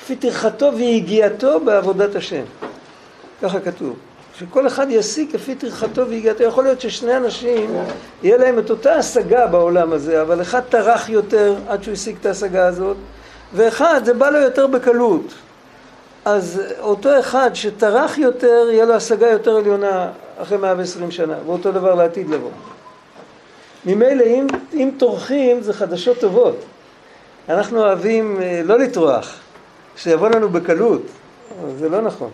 [0.00, 2.42] כפי טרחתו ויגיעתו בעבודת השם,
[3.42, 3.96] ככה כתוב.
[4.38, 6.42] שכל אחד ישיג כפי טרחתו ויגיעתו.
[6.42, 7.76] יכול להיות ששני אנשים,
[8.22, 12.26] יהיה להם את אותה השגה בעולם הזה, אבל אחד טרח יותר עד שהוא השיג את
[12.26, 12.96] ההשגה הזאת,
[13.54, 15.34] ואחד זה בא לו יותר בקלות.
[16.24, 21.94] אז אותו אחד שטרח יותר, יהיה לו השגה יותר עליונה אחרי 120 שנה, ואותו דבר
[21.94, 22.50] לעתיד לבוא.
[23.86, 26.56] ממילא אם, אם טורחים זה חדשות טובות.
[27.48, 29.36] אנחנו אוהבים אה, לא לטרוח,
[29.96, 31.02] שיבוא לנו בקלות,
[31.62, 32.30] אבל זה לא נכון.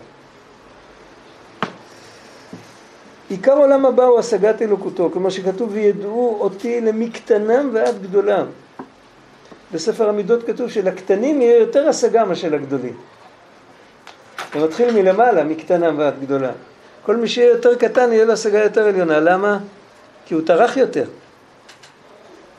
[3.29, 8.45] עיקר עולם הבא הוא השגת אלוקותו, כמו שכתוב וידעו אותי למקטנם ועד גדולם.
[9.71, 12.97] בספר המידות כתוב שלקטנים יהיה יותר השגה מאשר לגדולים.
[14.53, 16.51] זה מתחיל מלמעלה, מקטנם ועד גדולה.
[17.05, 19.19] כל מי שיהיה יותר קטן יהיה לו השגה יותר עליונה.
[19.19, 19.59] למה?
[20.25, 21.05] כי הוא טרח יותר.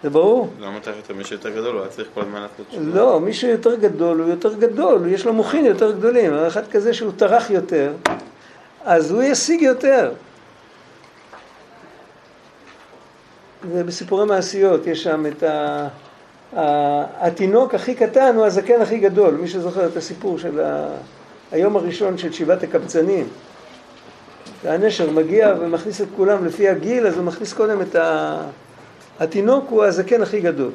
[0.03, 0.51] זה ברור.
[0.61, 1.15] למה טרח יותר?
[1.15, 3.01] מי שיותר גדול הוא היה צריך כל הזמן לעשות תשובה.
[3.01, 6.35] לא, מי שיותר גדול הוא יותר גדול, יש לו מוחין יותר גדולים.
[6.35, 7.93] אחד כזה שהוא טרח יותר,
[8.85, 10.13] אז הוא ישיג יותר.
[13.71, 15.43] ובסיפורי מעשיות יש שם את
[16.53, 20.89] התינוק הכי קטן הוא הזקן הכי גדול, מי שזוכר את הסיפור של ה...
[21.53, 23.29] היום הראשון של שבעת הקבצנים.
[24.65, 28.37] הנשר מגיע ומכניס את כולם לפי הגיל, אז הוא מכניס קודם את ה...
[29.21, 30.71] התינוק הוא הזקן הכי גדול.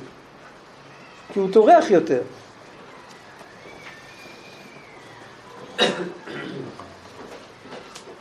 [1.33, 2.21] כי הוא טורח יותר.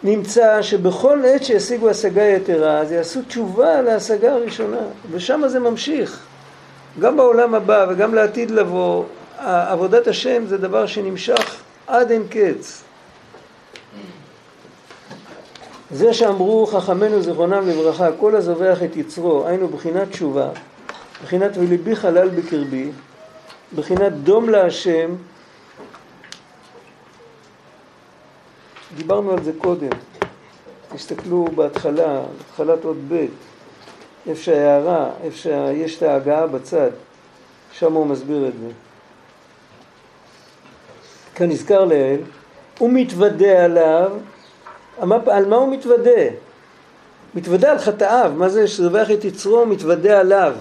[0.05, 6.27] נמצא שבכל עת שישיגו השגה יתרה, אז יעשו תשובה להשגה הראשונה, ושם זה ממשיך.
[7.01, 9.05] גם בעולם הבא וגם לעתיד לבוא,
[9.39, 12.83] עבודת השם זה דבר שנמשך עד אין קץ.
[15.91, 20.49] זה שאמרו חכמינו זיכרונם לברכה, כל הזובח את יצרו, היינו בחינת תשובה,
[21.25, 22.91] בחינת וליבי חלל בקרבי,
[23.75, 25.15] בחינת דום להשם,
[28.97, 29.91] דיברנו על זה קודם,
[30.95, 33.27] תסתכלו בהתחלה, התחלת עוד ב',
[34.27, 36.91] איפה שההערה, איפה שיש את ההגעה בצד,
[37.73, 38.69] שם הוא מסביר את זה.
[41.35, 42.21] כנזכר לעיל,
[42.79, 44.13] הוא מתוודה עליו,
[45.27, 46.23] על מה הוא מתוודה?
[47.35, 50.55] מתוודה על חטאיו, מה זה שזבח את יצרו, מתוודה עליו.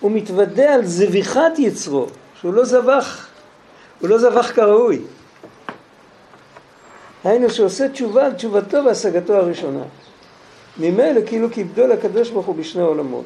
[0.00, 2.06] הוא מתוודה על זביחת יצרו,
[2.40, 3.26] שהוא לא זבח,
[4.00, 5.02] הוא לא זבח כראוי.
[7.24, 9.82] היינו שעושה תשובה על תשובתו והשגתו הראשונה.
[10.78, 13.24] ממילא כאילו כיבדו לקדוש ברוך הוא בשני עולמות.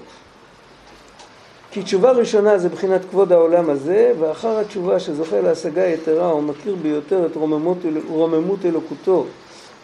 [1.70, 6.76] כי תשובה ראשונה זה בחינת כבוד העולם הזה, ואחר התשובה שזוכה להשגה יתרה או מכיר
[6.82, 9.26] ביותר את רוממות, רוממות אלוקותו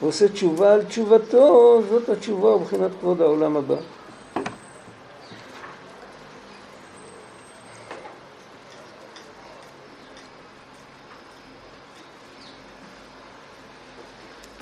[0.03, 3.77] ועושה תשובה על תשובתו, זאת התשובה ובחינת כבוד העולם הבא.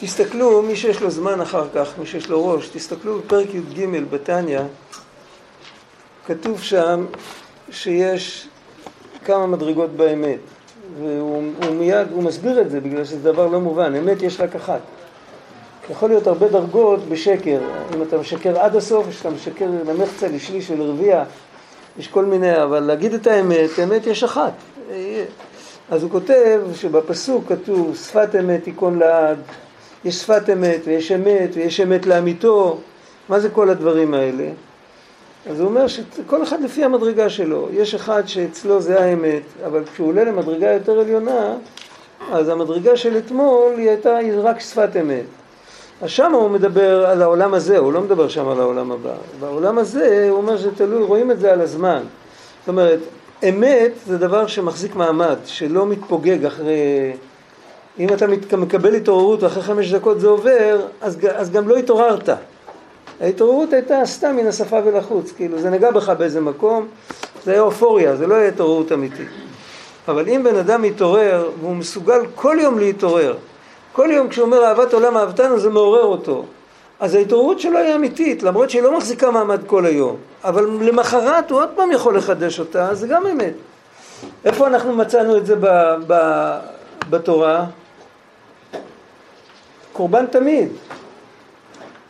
[0.05, 4.61] תסתכלו, מי שיש לו זמן אחר כך, מי שיש לו ראש, תסתכלו בפרק י"ג בתניא,
[6.27, 7.07] כתוב שם
[7.71, 8.49] שיש
[9.25, 10.39] כמה מדרגות באמת,
[11.01, 11.43] והוא
[11.75, 14.81] מיד, הוא מסביר את זה בגלל שזה דבר לא מובן, אמת יש רק אחת.
[15.91, 17.61] יכול להיות הרבה דרגות בשקר,
[17.95, 21.25] אם אתה משקר עד הסוף, יש אתה משקר למחצה, לשליש ולרביע,
[21.99, 24.53] יש כל מיני, אבל להגיד את האמת, אמת יש אחת.
[25.91, 29.39] אז הוא כותב שבפסוק כתוב שפת אמת תיכון לעד,
[30.05, 32.79] יש שפת אמת ויש אמת ויש אמת לאמיתו,
[33.29, 34.49] מה זה כל הדברים האלה?
[35.51, 40.09] אז הוא אומר שכל אחד לפי המדרגה שלו, יש אחד שאצלו זה האמת, אבל כשהוא
[40.09, 41.55] עולה למדרגה יותר עליונה,
[42.33, 45.25] אז המדרגה של אתמול היא הייתה רק שפת אמת.
[46.03, 49.15] אז שם הוא מדבר על העולם הזה, הוא לא מדבר שם על העולם הבא.
[49.41, 52.03] בעולם הזה הוא אומר שתלוי, רואים את זה על הזמן.
[52.61, 52.99] זאת אומרת,
[53.49, 57.13] אמת זה דבר שמחזיק מעמד, שלא מתפוגג אחרי...
[57.99, 62.29] אם אתה מקבל התעוררות ואחרי חמש דקות זה עובר, אז, אז גם לא התעוררת.
[63.21, 66.87] ההתעוררות הייתה סתם מן השפה ולחוץ, כאילו זה נגע בך באיזה מקום,
[67.45, 69.29] זה היה אופוריה, זה לא היה התעוררות אמיתית.
[70.09, 73.37] אבל אם בן אדם מתעורר והוא מסוגל כל יום להתעורר,
[73.93, 76.45] כל יום כשהוא אומר אהבת עולם אהבתנו זה מעורר אותו,
[77.01, 81.61] אז ההתעוררות שלו היא אמיתית, למרות שהיא לא מחזיקה מעמד כל היום, אבל למחרת הוא
[81.61, 83.55] עוד פעם יכול לחדש אותה, זה גם אמת.
[84.45, 85.67] איפה אנחנו מצאנו את זה ב,
[86.07, 86.15] ב,
[87.11, 87.65] בתורה?
[90.03, 90.69] קורבן תמיד.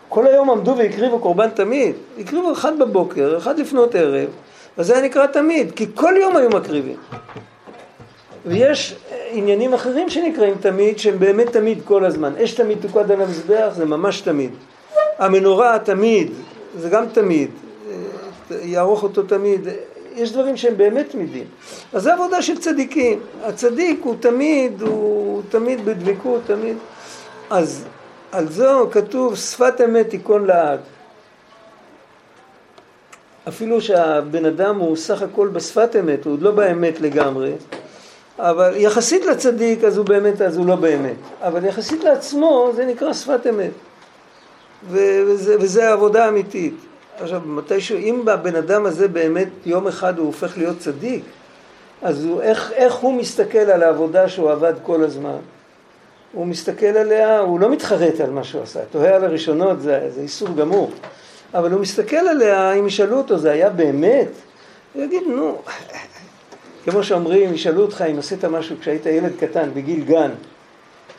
[0.09, 1.95] כל היום עמדו והקריבו קורבן תמיד.
[2.19, 4.29] הקריבו אחד בבוקר, אחד לפנות ערב,
[4.77, 6.97] אז זה היה נקרא תמיד, כי כל יום היו מקריבים.
[8.47, 8.95] ויש
[9.31, 12.33] עניינים אחרים שנקראים תמיד, שהם באמת תמיד כל הזמן.
[12.45, 14.51] אש תמיד תוקד על המזבח, זה ממש תמיד.
[15.19, 16.33] המנורה תמיד,
[16.79, 17.51] זה גם תמיד.
[18.51, 19.69] יערוך אותו תמיד.
[20.15, 21.45] יש דברים שהם באמת תמידים.
[21.93, 23.21] אז זו עבודה של צדיקים.
[23.43, 26.77] הצדיק הוא תמיד, הוא תמיד בדבקות, תמיד.
[27.53, 27.85] אז
[28.33, 30.81] על זו כתוב שפת אמת תיכון לעד.
[33.49, 37.53] אפילו שהבן אדם הוא סך הכל בשפת אמת, הוא עוד לא באמת לגמרי,
[38.39, 43.13] אבל יחסית לצדיק אז הוא באמת, אז הוא לא באמת, אבל יחסית לעצמו זה נקרא
[43.13, 43.71] שפת אמת,
[44.91, 46.75] וזה, וזה עבודה אמיתית.
[47.21, 51.25] עכשיו, מתישהו, אם הבן אדם הזה באמת יום אחד הוא הופך להיות צדיק,
[52.03, 55.39] אז הוא, איך, איך הוא מסתכל על העבודה שהוא עבד כל הזמן?
[56.33, 60.21] הוא מסתכל עליה, הוא לא מתחרט על מה שהוא עשה, תוהה על הראשונות זה, זה
[60.21, 60.91] איסור גמור,
[61.55, 64.29] אבל הוא מסתכל עליה, אם ישאלו אותו, זה היה באמת?
[64.93, 65.59] הוא יגיד, נו,
[66.85, 70.31] כמו שאומרים, ישאלו אותך אם עשית משהו כשהיית ילד קטן, בגיל גן,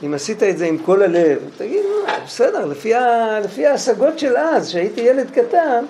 [0.03, 4.37] אם עשית את זה עם כל הלב, תגיד, נו, בסדר, לפי, ה, לפי ההשגות של
[4.37, 5.85] אז, כשהייתי ילד קטן,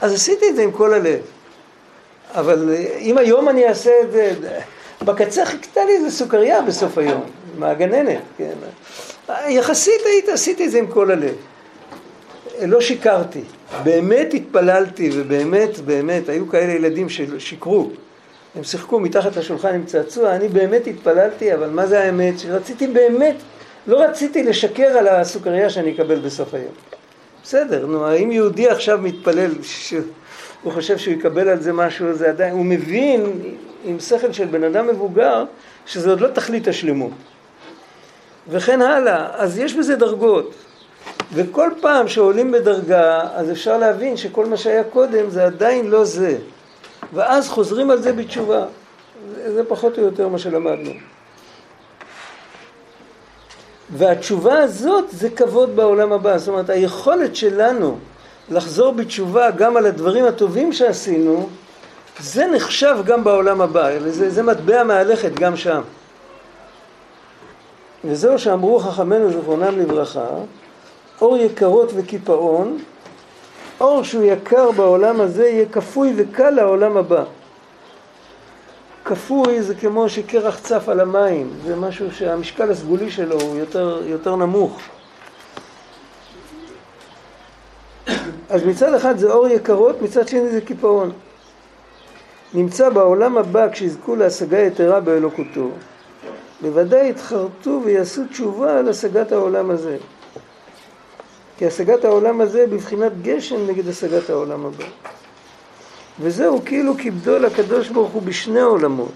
[0.00, 1.20] אז עשיתי את זה עם כל הלב.
[2.34, 4.32] אבל אם היום אני אעשה את זה,
[5.04, 7.22] בקצה חיכתה לי איזה סוכריה בסוף היום.
[7.58, 8.52] מהגננת, כן.
[9.48, 11.34] יחסית היית, עשיתי את זה עם כל הלב.
[12.62, 13.40] לא שיקרתי.
[13.82, 17.90] באמת התפללתי, ובאמת, באמת, היו כאלה ילדים ששיקרו.
[18.54, 22.38] הם שיחקו מתחת לשולחן עם צעצוע, אני באמת התפללתי, אבל מה זה האמת?
[22.38, 23.34] שרציתי באמת,
[23.86, 26.72] לא רציתי לשקר על הסוכריה שאני אקבל בסוף היום.
[27.42, 29.54] בסדר, נו, האם יהודי עכשיו מתפלל,
[30.62, 33.32] הוא חושב שהוא יקבל על זה משהו, זה עדיין, הוא מבין
[33.84, 35.44] עם שכל של בן אדם מבוגר,
[35.86, 37.10] שזה עוד לא תכלית השלמות.
[38.48, 40.54] וכן הלאה, אז יש בזה דרגות.
[41.34, 46.38] וכל פעם שעולים בדרגה, אז אפשר להבין שכל מה שהיה קודם זה עדיין לא זה.
[47.12, 48.64] ואז חוזרים על זה בתשובה.
[49.46, 50.90] זה פחות או יותר מה שלמדנו.
[53.90, 56.38] והתשובה הזאת זה כבוד בעולם הבא.
[56.38, 57.98] זאת אומרת, היכולת שלנו
[58.50, 61.48] לחזור בתשובה גם על הדברים הטובים שעשינו,
[62.20, 64.10] זה נחשב גם בעולם הבא.
[64.10, 65.82] זה, זה מטבע מהלכת גם שם.
[68.04, 70.26] וזהו שאמרו חכמינו זכרונם לברכה,
[71.20, 72.78] אור יקרות וקיפאון,
[73.80, 77.24] אור שהוא יקר בעולם הזה יהיה כפוי וקל לעולם הבא.
[79.04, 84.36] כפוי זה כמו שקרח צף על המים, זה משהו שהמשקל הסגולי שלו הוא יותר, יותר
[84.36, 84.80] נמוך.
[88.50, 91.12] אז מצד אחד זה אור יקרות, מצד שני זה קיפאון.
[92.54, 95.70] נמצא בעולם הבא כשיזכו להשגה יתרה באלוקותו,
[96.62, 99.96] בוודאי יתחרטו ויעשו תשובה על השגת העולם הזה.
[101.58, 104.84] כי השגת העולם הזה בבחינת גשם נגד השגת העולם הבא.
[106.20, 109.12] וזהו כאילו כיבדו לקדוש ברוך הוא בשני עולמות.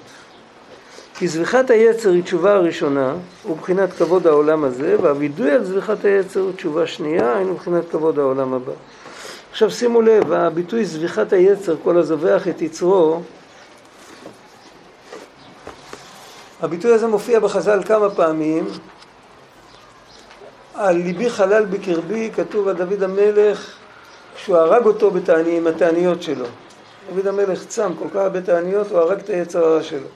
[1.18, 3.14] כי זביחת היצר היא תשובה הראשונה,
[3.51, 8.55] ובחינת כבוד העולם הזה, והווידוי על זביחת היצר הוא תשובה שנייה, היינו מבחינת כבוד העולם
[8.55, 8.72] הבא.
[9.56, 13.20] עכשיו שימו לב, הביטוי זביחת היצר, כל הזובח את יצרו,
[16.62, 18.66] הביטוי הזה מופיע בחז"ל כמה פעמים.
[20.74, 23.76] על ליבי חלל בקרבי, כתוב על דוד המלך,
[24.36, 26.46] כשהוא הרג אותו בתעני, עם התעניות שלו.
[27.14, 30.08] דוד המלך צם כל כך הרבה תעניות, הוא הרג את היצר הרע שלו.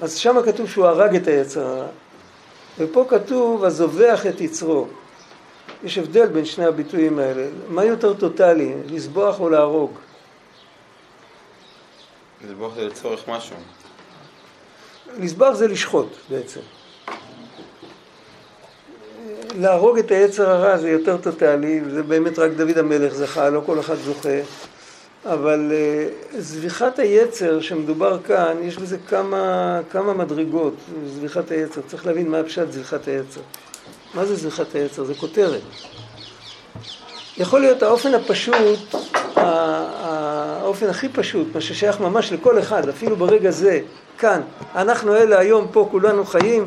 [0.00, 1.86] אז שם כתוב שהוא הרג את היצר הרע.
[2.78, 4.86] ופה כתוב, הזובח את יצרו.
[5.84, 7.46] יש הבדל בין שני הביטויים האלה.
[7.68, 9.90] מה יותר טוטאלי, לסבוח או להרוג?
[12.44, 13.56] לסבוח זה לצורך משהו.
[15.18, 16.60] לסבוח זה לשחוט בעצם.
[19.54, 23.80] להרוג את היצר הרע זה יותר טוטאלי, זה באמת רק דוד המלך זכה, לא כל
[23.80, 24.40] אחד זוכה.
[25.26, 30.74] אבל uh, זביחת היצר שמדובר כאן, יש בזה כמה, כמה מדרגות,
[31.06, 31.80] זביחת היצר.
[31.86, 33.40] צריך להבין מה הפשט זביחת היצר.
[34.14, 35.04] מה זה זביחת היצר?
[35.04, 35.60] זה כותרת.
[37.36, 38.94] יכול להיות האופן הפשוט,
[39.36, 43.80] האופן הכי פשוט, מה ששייך ממש לכל אחד, אפילו ברגע זה,
[44.18, 44.40] כאן,
[44.74, 46.66] אנחנו אלה היום פה כולנו חיים,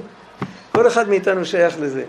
[0.72, 2.04] כל אחד מאיתנו שייך לזה.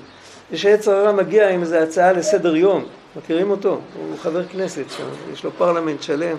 [0.53, 2.85] יש עץ הרע מגיע עם איזו הצעה לסדר יום,
[3.16, 3.70] מכירים אותו?
[3.70, 6.37] הוא חבר כנסת שם, יש לו פרלמנט שלם,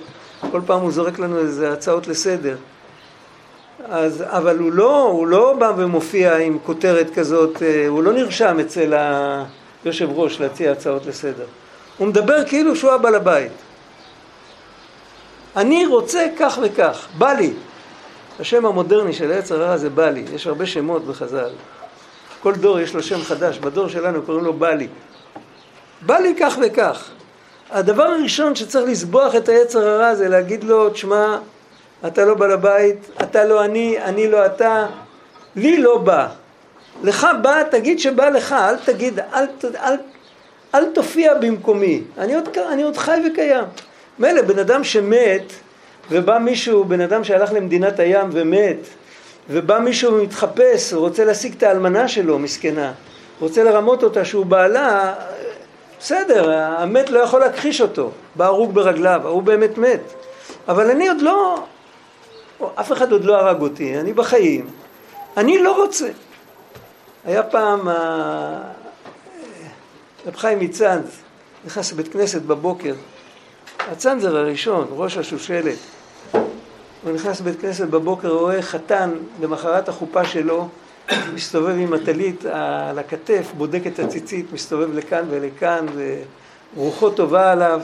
[0.52, 2.56] כל פעם הוא זורק לנו איזה הצעות לסדר.
[3.84, 8.60] אז, אבל הוא לא, הוא לא בא ומופיע עם כותרת כזאת, אה, הוא לא נרשם
[8.60, 8.94] אצל
[9.84, 11.46] היושב ראש להציע הצעות לסדר.
[11.98, 13.52] הוא מדבר כאילו שהוא הבעל הבית.
[15.56, 17.54] אני רוצה כך וכך, בא לי.
[18.40, 21.50] השם המודרני של העץ הרע זה בא לי, יש הרבה שמות בחז"ל.
[22.42, 24.88] כל דור יש לו שם חדש, בדור שלנו קוראים לו בא לי.
[26.02, 27.10] בא לי כך וכך.
[27.72, 31.38] הדבר הראשון שצריך לסבוח את היצר הרע זה להגיד לו, תשמע,
[32.08, 34.88] אתה לא בעל הבית, אתה לא אני, אני לא אתה,
[35.56, 36.28] לי לא בא.
[37.04, 39.96] לך בא, תגיד שבא לך, אל תגיד, אל, אל, אל,
[40.76, 42.02] אל תופיע במקומי.
[42.18, 43.64] אני עוד, אני עוד חי וקיים.
[44.20, 45.54] מילא, בן אדם שמת,
[46.12, 48.78] ובא מישהו, בן אדם שהלך למדינת הים ומת,
[49.50, 52.92] ובא מישהו ומתחפש, הוא רוצה להשיג את האלמנה שלו, מסכנה,
[53.40, 55.14] רוצה לרמות אותה שהוא בעלה,
[56.00, 60.00] בסדר, המת לא יכול להכחיש אותו, בא הרוג ברגליו, הוא באמת מת.
[60.68, 61.64] אבל אני עוד לא,
[62.76, 64.68] אף אחד עוד לא הרג אותי, אני בחיים,
[65.38, 66.10] אני לא רוצה.
[67.26, 67.90] היה פעם,
[70.28, 71.06] רב חיים מצאנז,
[71.66, 72.94] נכנס לבית כנסת בבוקר,
[73.80, 75.78] הצנזר הראשון, ראש השושלת,
[77.04, 80.68] הוא נכנס לבית כנסת בבוקר, רואה חתן למחרת החופה שלו,
[81.34, 85.86] מסתובב עם הטלית על הכתף, בודק את הציצית, מסתובב לכאן ולכאן,
[86.76, 87.82] ורוחו טובה עליו.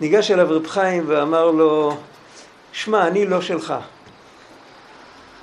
[0.00, 1.96] ניגש אליו רב חיים ואמר לו,
[2.72, 3.74] שמע, אני לא שלך.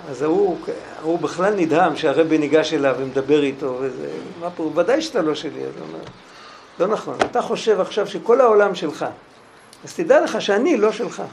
[0.10, 0.58] אז ההוא,
[1.00, 5.66] ההוא בכלל נדהם שהרבי ניגש אליו ומדבר איתו, וזה, מה פה, ודאי שאתה לא שלי.
[5.66, 6.04] אז הוא אומר,
[6.80, 9.06] לא נכון, אתה חושב עכשיו שכל העולם שלך,
[9.84, 11.24] אז תדע לך שאני לא שלך.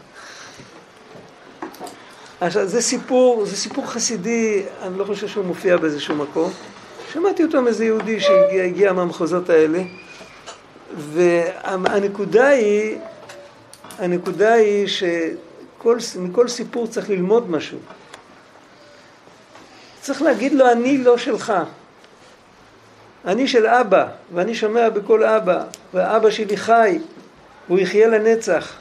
[2.41, 6.51] עכשיו, זה סיפור, זה סיפור חסידי, אני לא חושב שהוא מופיע באיזשהו מקום.
[7.13, 9.83] שמעתי אותו מאיזה יהודי שהגיע מהמחוזות האלה,
[10.97, 12.99] והנקודה היא,
[13.99, 14.87] הנקודה היא
[15.79, 17.79] כל, מכל סיפור צריך ללמוד משהו.
[20.01, 21.53] צריך להגיד לו, אני לא שלך.
[23.25, 26.99] אני של אבא, ואני שומע בקול אבא, ואבא שלי חי,
[27.69, 28.73] הוא יחיה לנצח.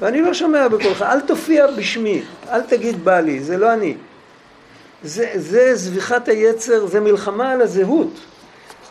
[0.00, 3.94] ואני לא שומע בקולך, אל תופיע בשמי, אל תגיד בא לי, זה לא אני.
[5.02, 8.20] זה, זה זביחת היצר, זה מלחמה על הזהות.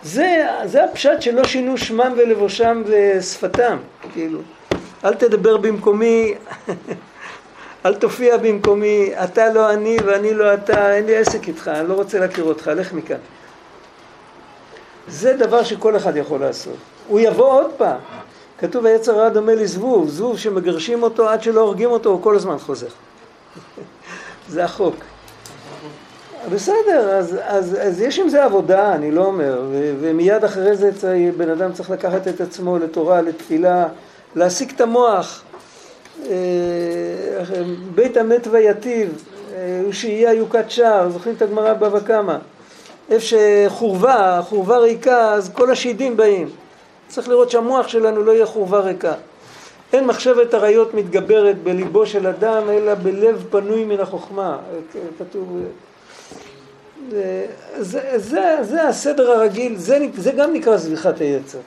[0.03, 3.77] זה, זה הפשט שלא שינו שמם ולבושם ושפתם,
[4.13, 4.39] כאילו.
[5.05, 6.33] אל תדבר במקומי,
[7.85, 11.93] אל תופיע במקומי, אתה לא אני ואני לא אתה, אין לי עסק איתך, אני לא
[11.93, 13.17] רוצה להכיר אותך, לך מכאן.
[15.07, 16.75] זה דבר שכל אחד יכול לעשות.
[17.07, 17.97] הוא יבוא עוד פעם.
[18.57, 22.57] כתוב היצר הרע דומה לזבוב, זבוב שמגרשים אותו עד שלא הורגים אותו, הוא כל הזמן
[22.57, 22.87] חוזר.
[24.49, 24.95] זה החוק.
[26.51, 30.89] בסדר, אז, אז, אז יש עם זה עבודה, אני לא אומר, ו, ומיד אחרי זה
[31.37, 33.87] בן אדם צריך לקחת את עצמו לתורה, לתפילה,
[34.35, 35.43] להסיק את המוח.
[36.29, 37.63] אה,
[37.95, 39.23] בית המת ויטיב,
[39.55, 42.37] אה, שיהיה יוקת שער, זוכרים את הגמרא בבא קמא.
[43.09, 46.49] איפה שחורבה, חורבה ריקה, אז כל השדים באים.
[47.07, 49.13] צריך לראות שהמוח שלנו לא יהיה חורבה ריקה.
[49.93, 54.57] אין מחשבת עריות מתגברת בליבו של אדם, אלא בלב פנוי מן החוכמה.
[55.19, 55.59] כתוב...
[57.11, 57.45] זה,
[57.77, 61.59] זה, זה, זה הסדר הרגיל, זה, זה גם נקרא זביחת היצר.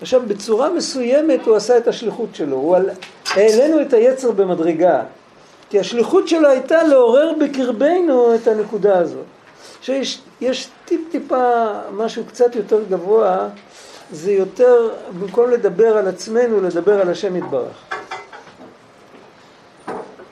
[0.00, 2.90] עכשיו, בצורה מסוימת הוא עשה את השליחות שלו, הוא על...
[3.30, 5.02] העלינו את היצר במדרגה,
[5.70, 9.24] כי השליחות שלו הייתה לעורר בקרבנו את הנקודה הזאת.
[9.82, 13.48] שיש יש טיפ טיפה משהו קצת יותר גבוה,
[14.12, 14.88] זה יותר,
[15.20, 17.84] במקום לדבר על עצמנו, לדבר על השם יתברך.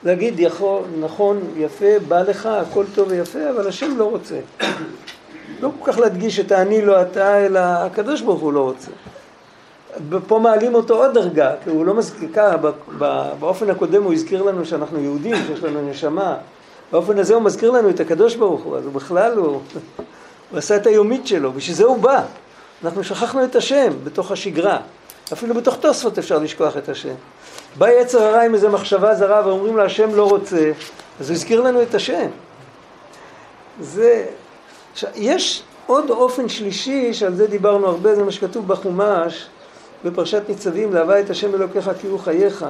[0.03, 4.39] להגיד יכול, נכון, יפה, בא לך, הכל טוב ויפה, אבל השם לא רוצה.
[5.59, 8.91] לא כל כך להדגיש את האני לא אתה, אלא הקדוש ברוך הוא לא רוצה.
[10.27, 12.57] פה מעלים אותו עוד דרגה, כי הוא לא מזכיר, ככה,
[13.39, 16.35] באופן הקודם הוא הזכיר לנו שאנחנו יהודים, שיש לנו נשמה.
[16.91, 19.61] באופן הזה הוא מזכיר לנו את הקדוש ברוך הוא, אז הוא בכלל, הוא,
[20.51, 22.23] הוא עשה את היומית שלו, בשביל זה הוא בא.
[22.83, 24.77] אנחנו שכחנו את השם בתוך השגרה.
[25.33, 27.13] אפילו בתוך תוספות אפשר לשכוח את השם.
[27.77, 30.71] בא יצר הרע עם איזו מחשבה זרה ואומרים לו השם לא רוצה,
[31.19, 32.27] אז הוא הזכיר לנו את השם.
[33.81, 34.25] זה...
[35.15, 39.45] יש עוד אופן שלישי, שעל זה דיברנו הרבה, זה מה שכתוב בחומש,
[40.05, 42.65] בפרשת ניצבים, לאהבה את השם אלוקיך כי הוא חייך.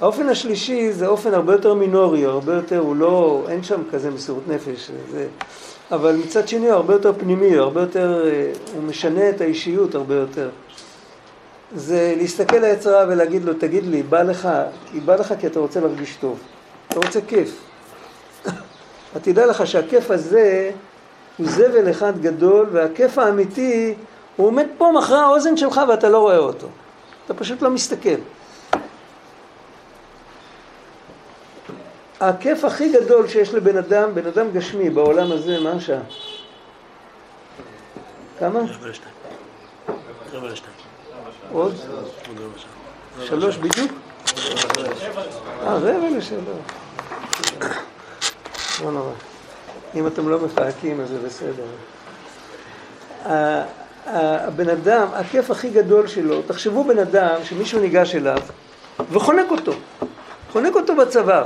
[0.00, 4.48] האופן השלישי זה אופן הרבה יותר מינורי, הרבה יותר, הוא לא, אין שם כזה מסירות
[4.48, 5.26] נפש, זה,
[5.90, 10.14] אבל מצד שני הוא הרבה יותר פנימי, הרבה יותר, אה, הוא משנה את האישיות הרבה
[10.14, 10.50] יותר.
[11.74, 14.48] זה להסתכל ליצרה ולהגיד לו, תגיד לי, בא לך,
[14.92, 16.38] כי בא לך כי אתה רוצה להרגיש טוב,
[16.88, 17.56] אתה רוצה כיף.
[19.22, 20.70] תדע לך שהכיף הזה
[21.38, 23.94] הוא זבל אחד גדול, והכיף האמיתי
[24.36, 26.66] הוא עומד פה מאחורי האוזן שלך ואתה לא רואה אותו.
[27.24, 28.18] אתה פשוט לא מסתכל.
[32.20, 36.00] הכיף הכי גדול שיש לבן אדם, בן אדם גשמי בעולם הזה, מה השעה?
[38.38, 38.60] כמה?
[41.52, 41.74] עוד?
[43.24, 43.92] שלוש בדיוק?
[45.62, 46.42] אה, רבע לשלוש.
[48.84, 49.12] לא נורא.
[49.94, 51.64] אם אתם לא מפהקים אז זה בסדר.
[54.06, 58.38] הבן אדם, הכיף הכי גדול שלו, תחשבו בן אדם שמישהו ניגש אליו
[59.12, 59.72] וחונק אותו,
[60.52, 61.44] חונק אותו בצוואר.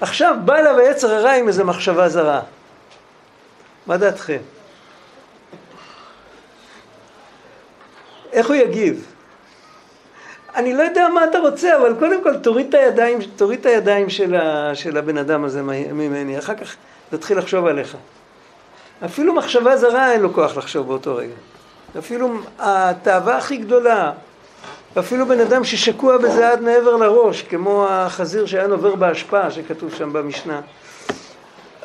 [0.00, 2.40] עכשיו בא אליו היצר הרע עם איזו מחשבה זרה.
[3.86, 4.38] מה דעתכם?
[8.32, 9.06] איך הוא יגיב?
[10.56, 14.10] אני לא יודע מה אתה רוצה, אבל קודם כל תוריד את הידיים, תוריד את הידיים
[14.10, 16.76] של, ה, של הבן אדם הזה ממני, אחר כך
[17.10, 17.96] תתחיל לחשוב עליך.
[19.04, 21.34] אפילו מחשבה זרה אין לו כוח לחשוב באותו רגע.
[21.98, 24.12] אפילו התאווה הכי גדולה,
[24.98, 30.12] אפילו בן אדם ששקוע בזה עד מעבר לראש, כמו החזיר שהיה נובר בהשפעה, שכתוב שם
[30.12, 30.60] במשנה.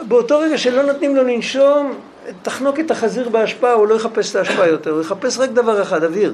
[0.01, 1.93] באותו רגע שלא נותנים לו לנשום,
[2.41, 6.03] תחנוק את החזיר בהשפעה, הוא לא יחפש את ההשפעה יותר, הוא יחפש רק דבר אחד,
[6.03, 6.34] אוויר.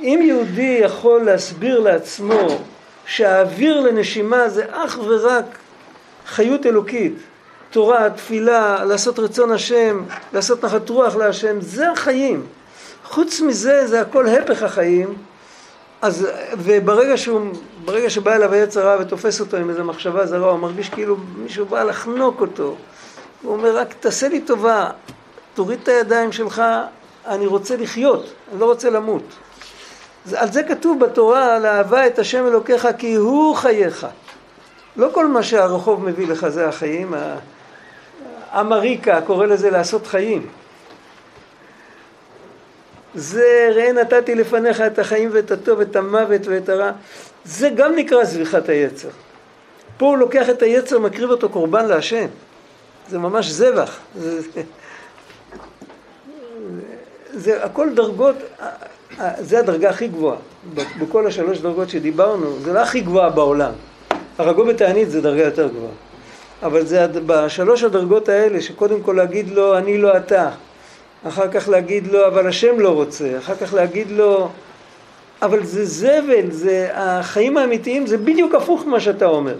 [0.00, 2.46] אם יהודי יכול להסביר לעצמו
[3.06, 5.58] שהאוויר לנשימה זה אך ורק
[6.26, 7.14] חיות אלוקית,
[7.70, 10.02] תורה, תפילה, לעשות רצון השם,
[10.32, 12.46] לעשות נחת רוח להשם, זה החיים.
[13.04, 15.14] חוץ מזה, זה הכל הפך החיים.
[16.02, 16.26] אז,
[16.58, 17.40] וברגע שהוא,
[17.84, 21.66] ברגע שבא אליו היצר רע ותופס אותו עם איזו מחשבה זרה, הוא מרגיש כאילו מישהו
[21.66, 22.74] בא לחנוק אותו.
[23.42, 24.90] הוא אומר, רק תעשה לי טובה,
[25.54, 26.62] תוריד את הידיים שלך,
[27.26, 29.22] אני רוצה לחיות, אני לא רוצה למות.
[30.34, 34.06] על זה כתוב בתורה, לאהבה את השם אלוקיך כי הוא חייך.
[34.96, 37.14] לא כל מה שהרחוב מביא לך זה החיים,
[38.60, 40.46] אמריקה קורא לזה לעשות חיים.
[43.14, 46.90] זה ראה נתתי לפניך את החיים ואת הטוב, את המוות ואת הרע.
[47.44, 49.08] זה גם נקרא זביחת היצר.
[49.96, 52.26] פה הוא לוקח את היצר, מקריב אותו קורבן להשם.
[53.08, 53.98] זה ממש זבח.
[54.18, 54.40] זה,
[57.32, 58.36] זה הכל דרגות,
[59.38, 60.36] זה הדרגה הכי גבוהה.
[60.74, 63.72] בכל השלוש דרגות שדיברנו, זה לא הכי גבוהה בעולם.
[64.38, 65.85] הרגו בתענית זה דרגה יותר גבוהה.
[66.66, 70.50] אבל זה בשלוש הדרגות האלה, שקודם כל להגיד לו, אני לא אתה.
[71.28, 73.38] אחר כך להגיד לו, אבל השם לא רוצה.
[73.38, 74.48] אחר כך להגיד לו,
[75.42, 79.54] אבל זה זבל, זה החיים האמיתיים, זה בדיוק הפוך ממה שאתה אומר.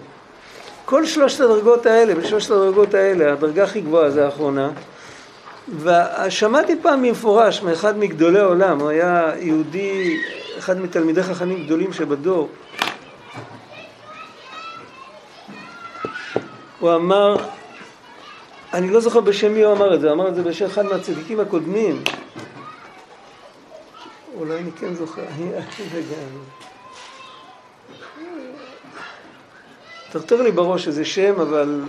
[0.85, 4.71] כל שלושת הדרגות האלה, בשלושת הדרגות האלה, הדרגה הכי גבוהה זה האחרונה.
[5.81, 10.17] ושמעתי פעם במפורש מאחד מגדולי העולם, הוא היה יהודי,
[10.59, 12.49] אחד מתלמידי חכמים גדולים שבדור,
[16.81, 17.37] הוא אמר,
[18.72, 20.87] אני לא זוכר בשם מי הוא אמר את זה, הוא אמר את זה בשם אחד
[20.87, 22.03] מהצדיקים הקודמים.
[24.39, 25.22] אולי אני כן זוכר,
[30.12, 31.81] טרטר לי בראש איזה שם, אבל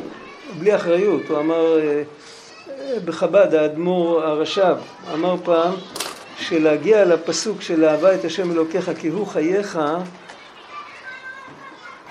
[0.59, 1.21] בלי אחריות.
[1.29, 2.03] הוא אמר, אה,
[3.05, 4.75] בחב"ד, האדמו"ר הרש"ב,
[5.13, 5.73] אמר פעם
[6.37, 9.79] שלהגיע לפסוק של אהבה את השם אלוקיך כי הוא חייך,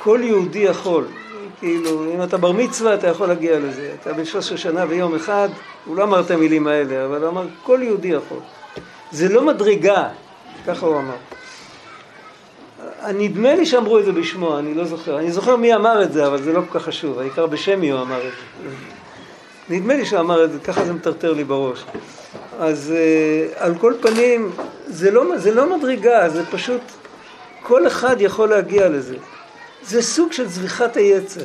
[0.03, 1.05] כל יהודי יכול.
[1.61, 3.95] כאילו, אם אתה בר מצווה אתה יכול להגיע לזה.
[4.01, 5.49] אתה בן 13 שנה ויום אחד,
[5.85, 8.39] הוא לא אמר את המילים האלה, אבל הוא אמר, כל יהודי יכול.
[9.13, 10.09] זה לא מדרגה,
[10.67, 11.17] ככה הוא אמר.
[13.15, 15.19] נדמה לי שאמרו את זה בשמו, אני לא זוכר.
[15.19, 17.19] אני זוכר מי אמר את זה, אבל זה לא כל כך חשוב.
[17.19, 18.69] העיקר בשם מי הוא אמר את זה.
[19.69, 21.85] נדמה לי שהוא אמר את זה, ככה זה מטרטר לי בראש.
[22.59, 24.51] אז uh, על כל פנים,
[24.87, 26.81] זה לא, זה לא מדרגה, זה פשוט,
[27.63, 29.17] כל אחד יכול להגיע לזה.
[29.83, 31.45] זה סוג של זביחת היצר.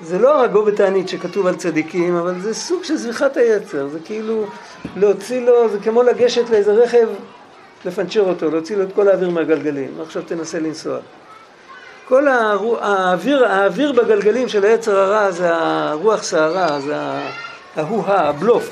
[0.00, 3.88] זה לא הרגו בתענית שכתוב על צדיקים, אבל זה סוג של זביחת היצר.
[3.88, 4.46] זה כאילו
[4.96, 7.08] להוציא לו, זה כמו לגשת לאיזה רכב,
[7.84, 10.00] לפנצ'ר אותו, להוציא לו את כל האוויר מהגלגלים.
[10.00, 10.98] עכשיו תנסה לנסוע.
[12.08, 16.96] כל האוויר, האוויר בגלגלים של היצר הרע זה הרוח סערה, זה
[17.76, 18.70] ההוא-הא, הבלוף.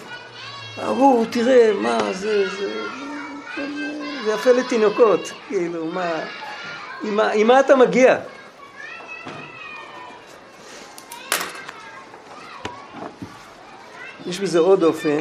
[0.76, 2.70] ההוא, תראה, מה, זה, זה,
[4.24, 6.10] זה יפה לתינוקות, כאילו, מה,
[7.02, 8.18] עם, מה אתה מגיע?
[14.26, 15.18] יש בזה עוד אופן,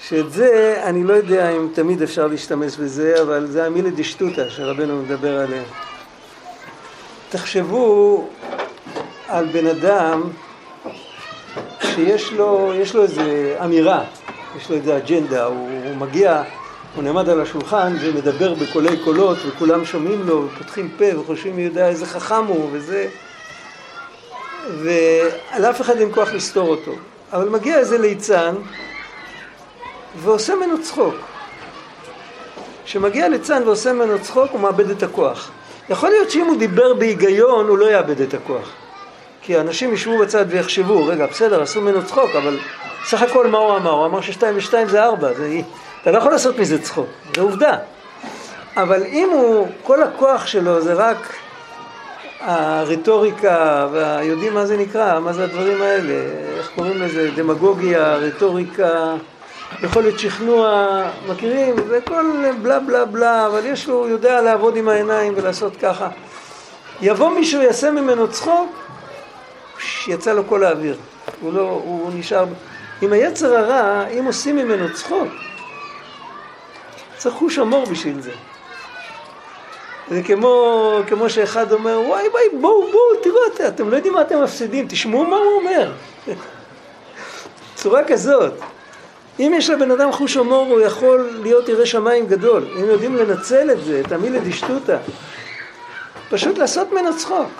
[0.00, 5.02] שאת זה, אני לא יודע אם תמיד אפשר להשתמש בזה, אבל זה המילה דשטותא שרבנו
[5.02, 5.62] מדבר עליה.
[7.28, 8.26] תחשבו
[9.28, 10.22] על בן אדם
[11.82, 14.04] שיש לו, לו איזה אמירה,
[14.56, 16.42] יש לו איזה אג'נדה, הוא, הוא מגיע,
[16.94, 21.88] הוא נעמד על השולחן ומדבר בקולי קולות וכולם שומעים לו ופותחים פה וחושבים מי יודע
[21.88, 23.08] איזה חכם הוא וזה
[24.82, 26.92] ועל אף אחד אין כוח לסתור אותו
[27.32, 28.54] אבל מגיע איזה ליצן
[30.16, 31.14] ועושה ממנו צחוק
[32.84, 35.50] כשמגיע ליצן ועושה ממנו צחוק הוא מאבד את הכוח
[35.90, 38.72] יכול להיות שאם הוא דיבר בהיגיון הוא לא יאבד את הכוח.
[39.42, 42.58] כי אנשים ישבו בצד ויחשבו, רגע בסדר עשו ממנו צחוק אבל
[43.04, 43.90] סך הכל מה הוא אמר?
[43.90, 45.60] הוא אמר ששתיים ושתיים זה ארבע, זה...
[46.02, 47.76] אתה לא יכול לעשות מזה צחוק, זה עובדה.
[48.76, 51.34] אבל אם הוא, כל הכוח שלו זה רק
[52.40, 56.14] הרטוריקה, ויודעים מה זה נקרא, מה זה הדברים האלה,
[56.58, 59.14] איך קוראים לזה, דמגוגיה, רטוריקה,
[59.82, 61.74] יכולת שכנוע, מכירים?
[61.88, 62.24] זה כל
[62.62, 66.08] בלה בלה בלה, אבל יש לו, הוא יודע לעבוד עם העיניים ולעשות ככה.
[67.02, 68.76] יבוא מישהו, יעשה ממנו צחוק,
[70.08, 70.96] יצא לו כל האוויר.
[71.40, 72.44] הוא לא, הוא נשאר...
[73.02, 75.28] עם היצר הרע, אם עושים ממנו צחוק,
[77.20, 78.32] צריך חוש המור בשביל זה.
[80.10, 84.42] זה כמו, כמו שאחד אומר, וואי וואי, בואו, בואו, תראו, אתם לא יודעים מה אתם
[84.42, 85.92] מפסידים, תשמעו מה הוא אומר.
[87.74, 88.52] צורה כזאת.
[89.38, 93.70] אם יש לבן אדם חוש הומור הוא יכול להיות ירא שמיים גדול, אם יודעים לנצל
[93.70, 94.98] את זה, את המילה דשטותא,
[96.30, 97.50] פשוט לעשות ממנו צחוק.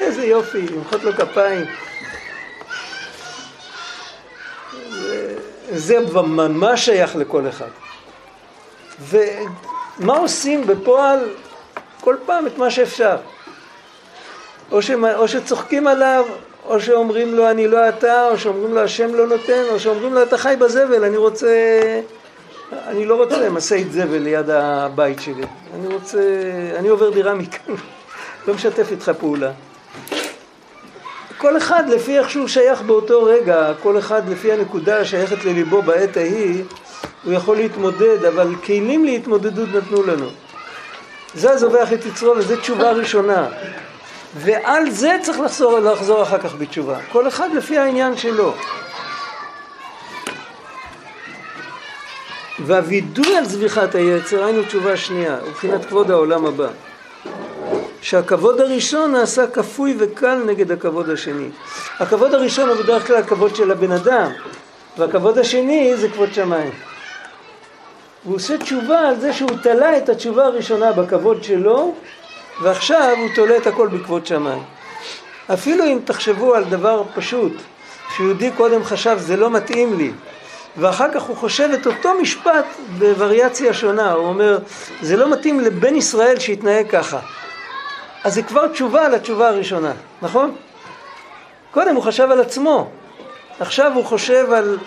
[0.00, 1.64] איזה יופי, למחוא לו כפיים.
[4.90, 5.34] זה,
[5.70, 7.89] זה ממש שייך לכל אחד.
[9.08, 11.28] ומה עושים בפועל?
[12.00, 13.16] כל פעם את מה שאפשר.
[14.72, 16.24] או, שמה, או שצוחקים עליו,
[16.66, 20.22] או שאומרים לו אני לא אתה, או שאומרים לו השם לא נותן, או שאומרים לו
[20.22, 21.80] אתה חי בזבל, אני רוצה,
[22.72, 25.44] אני לא רוצה משאית זבל ליד הבית שלי,
[25.74, 26.20] אני רוצה,
[26.78, 27.74] אני עובר דירה מכאן,
[28.48, 29.50] לא משתף איתך פעולה.
[31.38, 36.16] כל אחד לפי איך שהוא שייך באותו רגע, כל אחד לפי הנקודה השייכת לליבו בעת
[36.16, 36.64] ההיא,
[37.24, 40.26] הוא יכול להתמודד, אבל כלים להתמודדות נתנו לנו.
[41.34, 43.46] זה הזובח את יצרו וזו תשובה ראשונה.
[44.36, 46.98] ועל זה צריך לחזור, לחזור אחר כך בתשובה.
[47.12, 48.54] כל אחד לפי העניין שלו.
[52.66, 56.68] והווידוי על זביחת היצר, היינו תשובה שנייה, מבחינת כבוד העולם הבא.
[58.02, 61.48] שהכבוד הראשון נעשה כפוי וקל נגד הכבוד השני.
[61.98, 64.30] הכבוד הראשון הוא בדרך כלל הכבוד של הבן אדם,
[64.98, 66.89] והכבוד השני זה כבוד שמיים.
[68.24, 71.94] הוא עושה תשובה על זה שהוא תלה את התשובה הראשונה בכבוד שלו,
[72.62, 74.62] ועכשיו הוא תולה את הכל בכבוד שמיים.
[75.52, 77.52] אפילו אם תחשבו על דבר פשוט,
[78.16, 80.12] שיהודי קודם חשב זה לא מתאים לי,
[80.76, 82.64] ואחר כך הוא חושב את אותו משפט
[82.98, 84.58] בווריאציה שונה, הוא אומר
[85.02, 87.18] זה לא מתאים לבן ישראל שיתנהג ככה.
[88.24, 89.92] אז זה כבר תשובה על התשובה הראשונה,
[90.22, 90.54] נכון?
[91.70, 92.90] קודם הוא חשב על עצמו,
[93.60, 94.78] עכשיו הוא חושב על,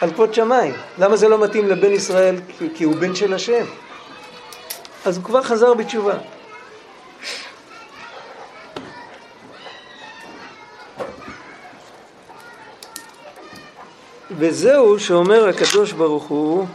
[0.00, 0.74] על כבוד שמיים.
[0.98, 2.36] למה זה לא מתאים לבן ישראל?
[2.58, 3.64] כי, כי הוא בן של השם.
[5.04, 6.14] אז הוא כבר חזר בתשובה.
[14.30, 16.66] וזהו שאומר הקדוש ברוך הוא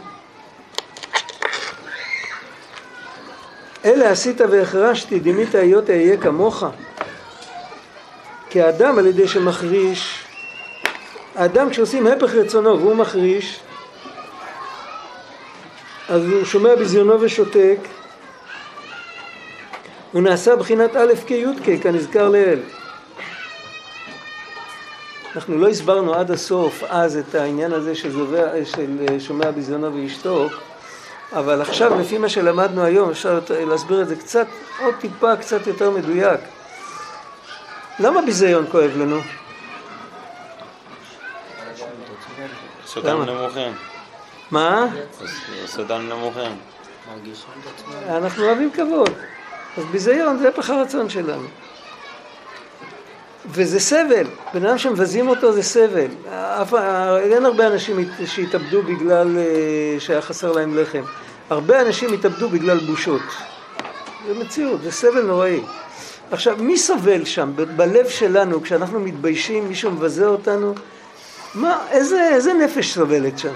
[3.84, 6.64] אלה עשית והחרשתי דימית היות אהיה כמוך
[8.50, 10.23] כי האדם על ידי שמחריש
[11.34, 13.60] האדם כשעושים הפך רצונו והוא מחריש
[16.08, 17.78] אז הוא שומע בזיונו ושותק
[20.12, 22.58] הוא נעשה בחינת א' כי' כנזכר לעיל
[25.36, 30.52] אנחנו לא הסברנו עד הסוף אז את העניין הזה של, זובע, של שומע ביזיונו וישתוק,
[31.32, 34.46] אבל עכשיו לפי מה שלמדנו היום אפשר להסביר את זה קצת,
[34.80, 36.40] עוד טיפה קצת יותר מדויק.
[37.98, 39.20] למה ביזיון כואב לנו?
[42.94, 43.72] סודם נמוכים.
[44.50, 44.86] מה?
[45.66, 46.56] סודם נמוכים.
[48.08, 49.10] אנחנו אוהבים כבוד.
[49.76, 51.46] אז ביזיון זה הפך הרצון שלנו.
[53.46, 56.06] וזה סבל, בן אדם שמבזים אותו זה סבל.
[57.22, 61.02] אין הרבה אנשים שהתאבדו בגלל אה, שהיה חסר להם לחם.
[61.50, 63.22] הרבה אנשים התאבדו בגלל בושות.
[64.26, 65.60] זה מציאות, זה סבל נוראי.
[66.30, 70.74] עכשיו, מי סובל שם, בלב שלנו, כשאנחנו מתביישים, מישהו מבזה אותנו?
[71.54, 73.52] מה, איזה, איזה נפש סובלת שם?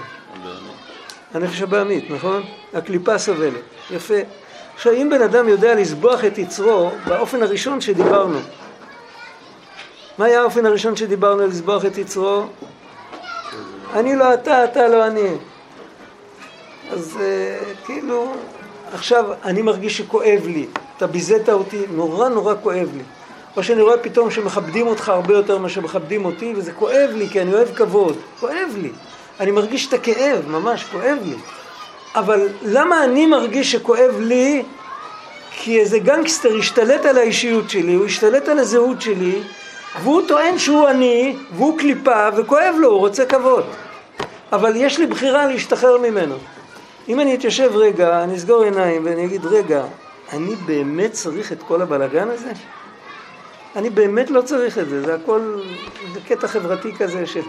[1.33, 2.43] הנפש הבעמית, נכון?
[2.73, 3.61] הקליפה סובלת.
[3.91, 4.13] יפה.
[4.75, 8.39] עכשיו, אם בן אדם יודע לסבוח את יצרו, באופן הראשון שדיברנו,
[10.17, 12.43] מה היה האופן הראשון שדיברנו על לסבוח את יצרו?
[13.93, 15.29] אני לא אתה, אתה לא אני.
[16.91, 18.33] אז uh, כאילו,
[18.93, 23.03] עכשיו אני מרגיש שכואב לי, אתה ביזית אותי, נורא נורא כואב לי.
[23.57, 27.41] או שאני רואה פתאום שמכבדים אותך הרבה יותר ממה שמכבדים אותי, וזה כואב לי, כי
[27.41, 28.17] אני אוהב כבוד.
[28.39, 28.89] כואב לי.
[29.39, 31.35] אני מרגיש את הכאב, ממש כואב לי.
[32.15, 34.63] אבל למה אני מרגיש שכואב לי?
[35.51, 39.41] כי איזה גנגסטר השתלט על האישיות שלי, הוא השתלט על הזהות שלי,
[40.03, 43.63] והוא טוען שהוא עני, והוא קליפה, וכואב לו, הוא רוצה כבוד.
[44.51, 46.35] אבל יש לי בחירה להשתחרר ממנו.
[47.07, 49.83] אם אני אתיישב רגע, אני אסגור עיניים ואני אגיד, רגע,
[50.33, 52.51] אני באמת צריך את כל הבלגן הזה?
[53.79, 55.61] אני באמת לא צריך את זה, זה הכל,
[56.13, 57.41] זה קטע חברתי כזה של...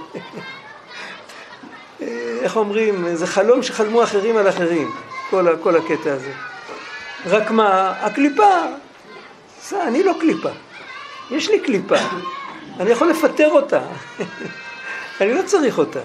[2.43, 4.91] איך אומרים, זה חלום שחלמו אחרים על אחרים,
[5.31, 6.33] כל, כל הקטע הזה.
[7.27, 8.49] רק מה, הקליפה,
[9.73, 10.49] אני לא קליפה.
[11.31, 11.97] יש לי קליפה,
[12.81, 13.81] אני יכול לפטר אותה,
[15.21, 16.01] אני לא צריך אותה.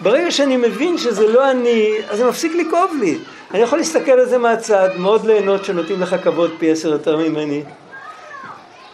[0.00, 3.18] ברגע שאני מבין שזה לא אני, אז זה מפסיק לכאוב לי.
[3.50, 7.62] אני יכול להסתכל על זה מהצד, מאוד ליהנות שנותנים לך כבוד פי עשר יותר ממני,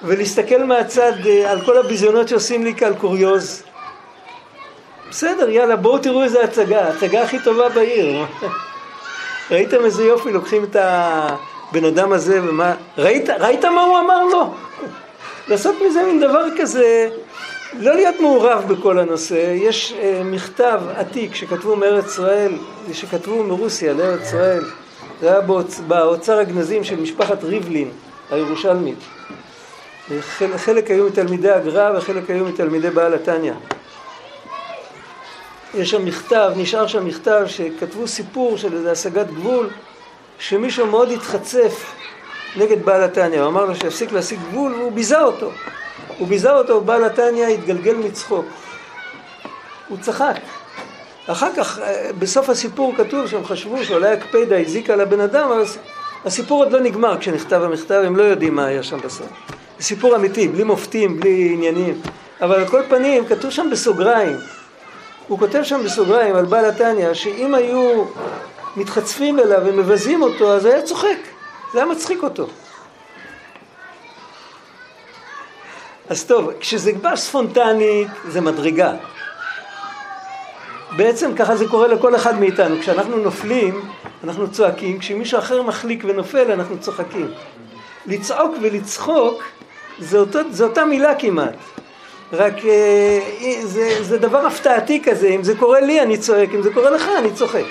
[0.03, 3.62] ולהסתכל מהצד אה, על כל הביזיונות שעושים לי כעל קוריוז.
[5.11, 8.24] בסדר, יאללה, בואו תראו איזה הצגה, הצגה הכי טובה בעיר.
[9.51, 12.74] ראיתם איזה יופי, לוקחים את הבן אדם הזה ומה...
[12.99, 14.55] ראית, ראית מה הוא אמר לו?
[15.49, 17.09] לעשות מזה מין דבר כזה,
[17.78, 19.55] לא להיות מעורב בכל הנושא.
[19.55, 22.53] יש uh, מכתב עתיק שכתבו מארץ ישראל,
[22.92, 24.64] שכתבו מרוסיה לארץ ישראל,
[25.20, 25.80] זה היה באוצ...
[25.80, 27.90] באוצר הגנזים של משפחת ריבלין
[28.30, 28.99] הירושלמית.
[30.57, 33.52] חלק, היו מתלמידי הגר"א וחלק היו מתלמידי בעל התניא.
[35.74, 39.70] יש שם מכתב, נשאר שם מכתב שכתבו סיפור של איזה השגת גבול
[40.38, 41.92] שמישהו מאוד התחצף
[42.57, 45.50] נגד בעל התניא, הוא אמר לו שיפסיק להשיג גבול והוא ביזה אותו.
[46.18, 48.46] הוא ביזה אותו, בעל התניא התגלגל מצחוק.
[49.88, 50.36] הוא צחק.
[51.26, 55.62] אחר כך, אה, בסוף הסיפור כתוב שהם חשבו שאולי הקפדה הזיקה לבן אדם, אבל
[56.24, 59.28] הסיפור עוד לא נגמר כשנכתב המכתב, הם לא יודעים מה היה שם בסוף.
[59.79, 62.01] זה סיפור אמיתי, בלי מופתים, בלי עניינים.
[62.41, 64.37] אבל על כל פנים, כתוב שם בסוגריים,
[65.29, 68.05] הוא כותב שם בסוגריים על בעל התניא, שאם היו
[68.77, 71.18] מתחצפים אליו ומבזים אותו, אז היה צוחק.
[71.72, 72.47] זה היה מצחיק אותו.
[76.09, 78.93] אז טוב, כשזה בא ספונטנית, זה מדרגה.
[80.97, 82.81] בעצם ככה זה קורה לכל אחד מאיתנו.
[82.81, 83.89] כשאנחנו נופלים,
[84.24, 87.31] אנחנו צועקים, כשמישהו אחר מחליק ונופל, אנחנו צוחקים.
[88.07, 89.43] לצעוק ולצחוק
[89.99, 91.55] זה, אותו, זה אותה מילה כמעט.
[92.32, 93.20] רק אה,
[93.64, 97.09] זה, זה דבר הפתעתי כזה, אם זה קורה לי אני צועק, אם זה קורה לך
[97.18, 97.64] אני צוחק.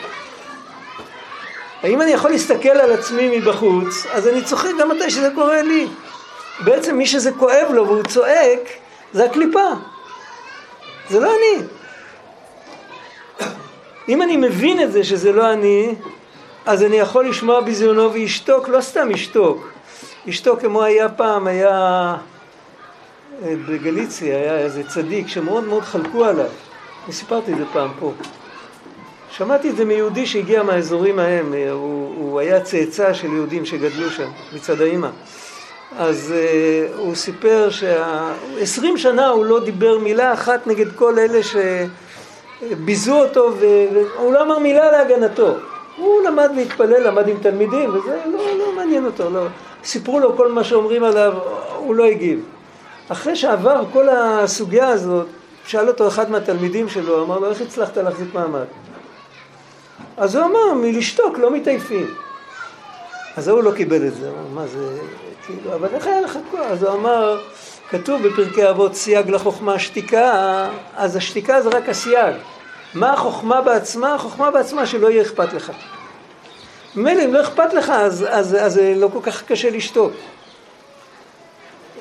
[1.84, 5.88] האם אני יכול להסתכל על עצמי מבחוץ, אז אני צוחק גם מתי שזה קורה לי.
[6.59, 8.59] בעצם מי שזה כואב לו והוא צועק,
[9.13, 9.69] זה הקליפה.
[11.09, 11.63] זה לא אני.
[14.09, 15.95] אם אני מבין את זה שזה לא אני,
[16.65, 19.74] אז אני יכול לשמוע ביזיונו וישתוק, לא סתם ישתוק.
[20.28, 21.69] ישתוק כמו היה פעם, היה
[23.43, 26.49] אה, בגליציה, היה איזה צדיק שמאוד מאוד חלקו עליו.
[27.05, 28.11] אני סיפרתי את זה פעם פה.
[29.32, 34.09] שמעתי את זה מיהודי שהגיע מהאזורים ההם, אה, הוא, הוא היה צאצא של יהודים שגדלו
[34.09, 35.09] שם, מצד האימא.
[35.97, 43.23] אז uh, הוא סיפר שעשרים שנה הוא לא דיבר מילה אחת נגד כל אלה שביזו
[43.23, 45.55] אותו והוא לא אמר מילה להגנתו.
[45.97, 49.47] הוא למד להתפלל, למד עם תלמידים וזה לא, לא מעניין אותו, לא.
[49.86, 51.33] סיפרו לו כל מה שאומרים עליו,
[51.77, 52.45] הוא לא הגיב.
[53.09, 55.27] אחרי שעבר כל הסוגיה הזאת,
[55.65, 58.65] שאל אותו אחד מהתלמידים שלו, אמר לו, איך הצלחת להחזיק מעמד?
[60.17, 62.13] אז הוא אמר, מלשתוק לא מתעייפים.
[63.38, 64.97] אז ההוא לא קיבל את זה, מה זה,
[65.45, 66.61] כאילו, אבל איך היה לך כוח?
[66.71, 67.41] אז הוא אמר,
[67.89, 72.36] כתוב בפרקי אבות סייג לחוכמה שתיקה, אז השתיקה זה רק הסייג.
[72.93, 74.15] מה החוכמה בעצמה?
[74.15, 75.71] החוכמה בעצמה שלא יהיה אכפת לך.
[76.95, 80.11] מילא אם לא אכפת לך אז, אז, אז לא כל כך קשה לשתוק.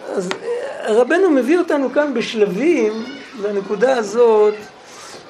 [0.09, 0.29] אז
[0.85, 3.05] רבנו מביא אותנו כאן בשלבים
[3.43, 4.55] לנקודה הזאת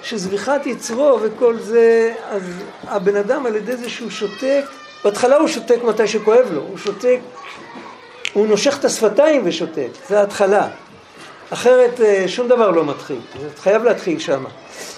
[0.02, 2.42] שזריחת יצרו וכל זה, אז
[2.86, 4.64] הבן אדם על ידי זה שהוא שותק,
[5.04, 7.18] בהתחלה הוא שותק מתי שכואב לו, הוא שותק,
[8.32, 10.68] הוא נושך את השפתיים ושותק, זה ההתחלה.
[11.50, 14.44] אחרת אה, שום דבר לא מתחיל, זה חייב להתחיל שם.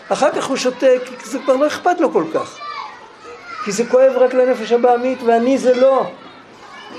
[0.09, 2.66] אחר כך הוא שותק, זה כבר לא אכפת לו כל כך.
[3.67, 6.07] כי זה כואב רק לנפש הבעמית ואני זה לא.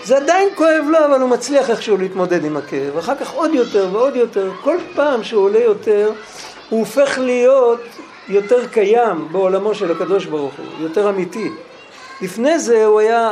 [0.03, 2.97] זה עדיין כואב לו, אבל הוא מצליח איכשהו להתמודד עם הכאב.
[2.97, 6.11] אחר כך עוד יותר ועוד יותר, כל פעם שהוא עולה יותר,
[6.69, 7.79] הוא הופך להיות
[8.29, 11.51] יותר קיים בעולמו של הקדוש ברוך הוא, יותר אמיתי.
[12.21, 13.31] לפני זה הוא היה,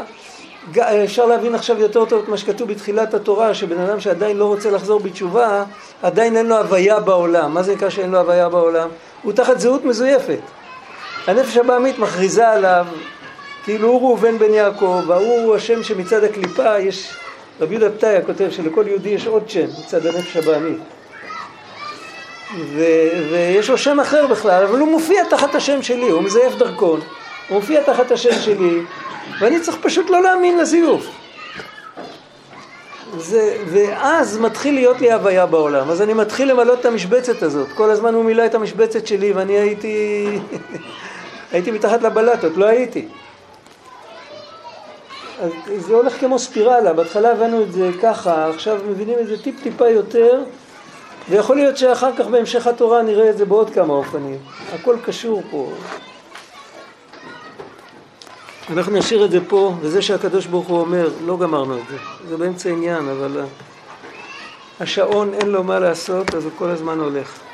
[1.04, 4.72] אפשר להבין עכשיו יותר טוב את מה שכתוב בתחילת התורה, שבן אדם שעדיין לא רוצה
[4.72, 5.64] לחזור בתשובה,
[6.04, 7.54] עדיין אין לו הוויה בעולם.
[7.54, 8.90] מה זה נקרא שאין לו הוויה בעולם?
[9.24, 10.40] הוא תחת זהות מזויפת.
[11.28, 12.86] הנפש הבעמית מכריזה עליו
[13.66, 17.14] כאילו הוא ראובן בן יעקב, ההוא השם שמצד הקליפה יש,
[17.62, 20.80] רבי יהודה פתאיה כותב שלכל יהודי יש עוד שם מצד הנפש הבעמית.
[23.30, 27.00] ויש לו שם אחר בכלל, אבל הוא מופיע תחת השם שלי, הוא מזייף דרכון,
[27.50, 28.82] הוא מופיע תחת השם שלי,
[29.40, 31.08] ואני צריך פשוט לא להאמין לזיוף.
[33.18, 37.90] זה, ואז מתחיל להיות לי הוויה בעולם, אז אני מתחיל למלא את המשבצת הזאת, כל
[37.90, 40.26] הזמן הוא מילא את המשבצת שלי ואני הייתי,
[41.52, 43.08] הייתי מתחת לבלטות, לא הייתי.
[45.40, 49.56] אז זה הולך כמו ספירלה, בהתחלה הבנו את זה ככה, עכשיו מבינים את זה טיפ
[49.64, 50.44] טיפה יותר,
[51.30, 54.38] ויכול להיות שאחר כך בהמשך התורה נראה את זה בעוד כמה אופנים.
[54.74, 55.72] הכל קשור פה.
[58.70, 61.98] אנחנו נשאיר את זה פה, וזה שהקדוש ברוך הוא אומר, לא גמרנו את זה.
[62.30, 63.42] זה באמצע עניין, אבל
[64.80, 67.45] השעון אין לו מה לעשות, אז הוא כל הזמן הולך.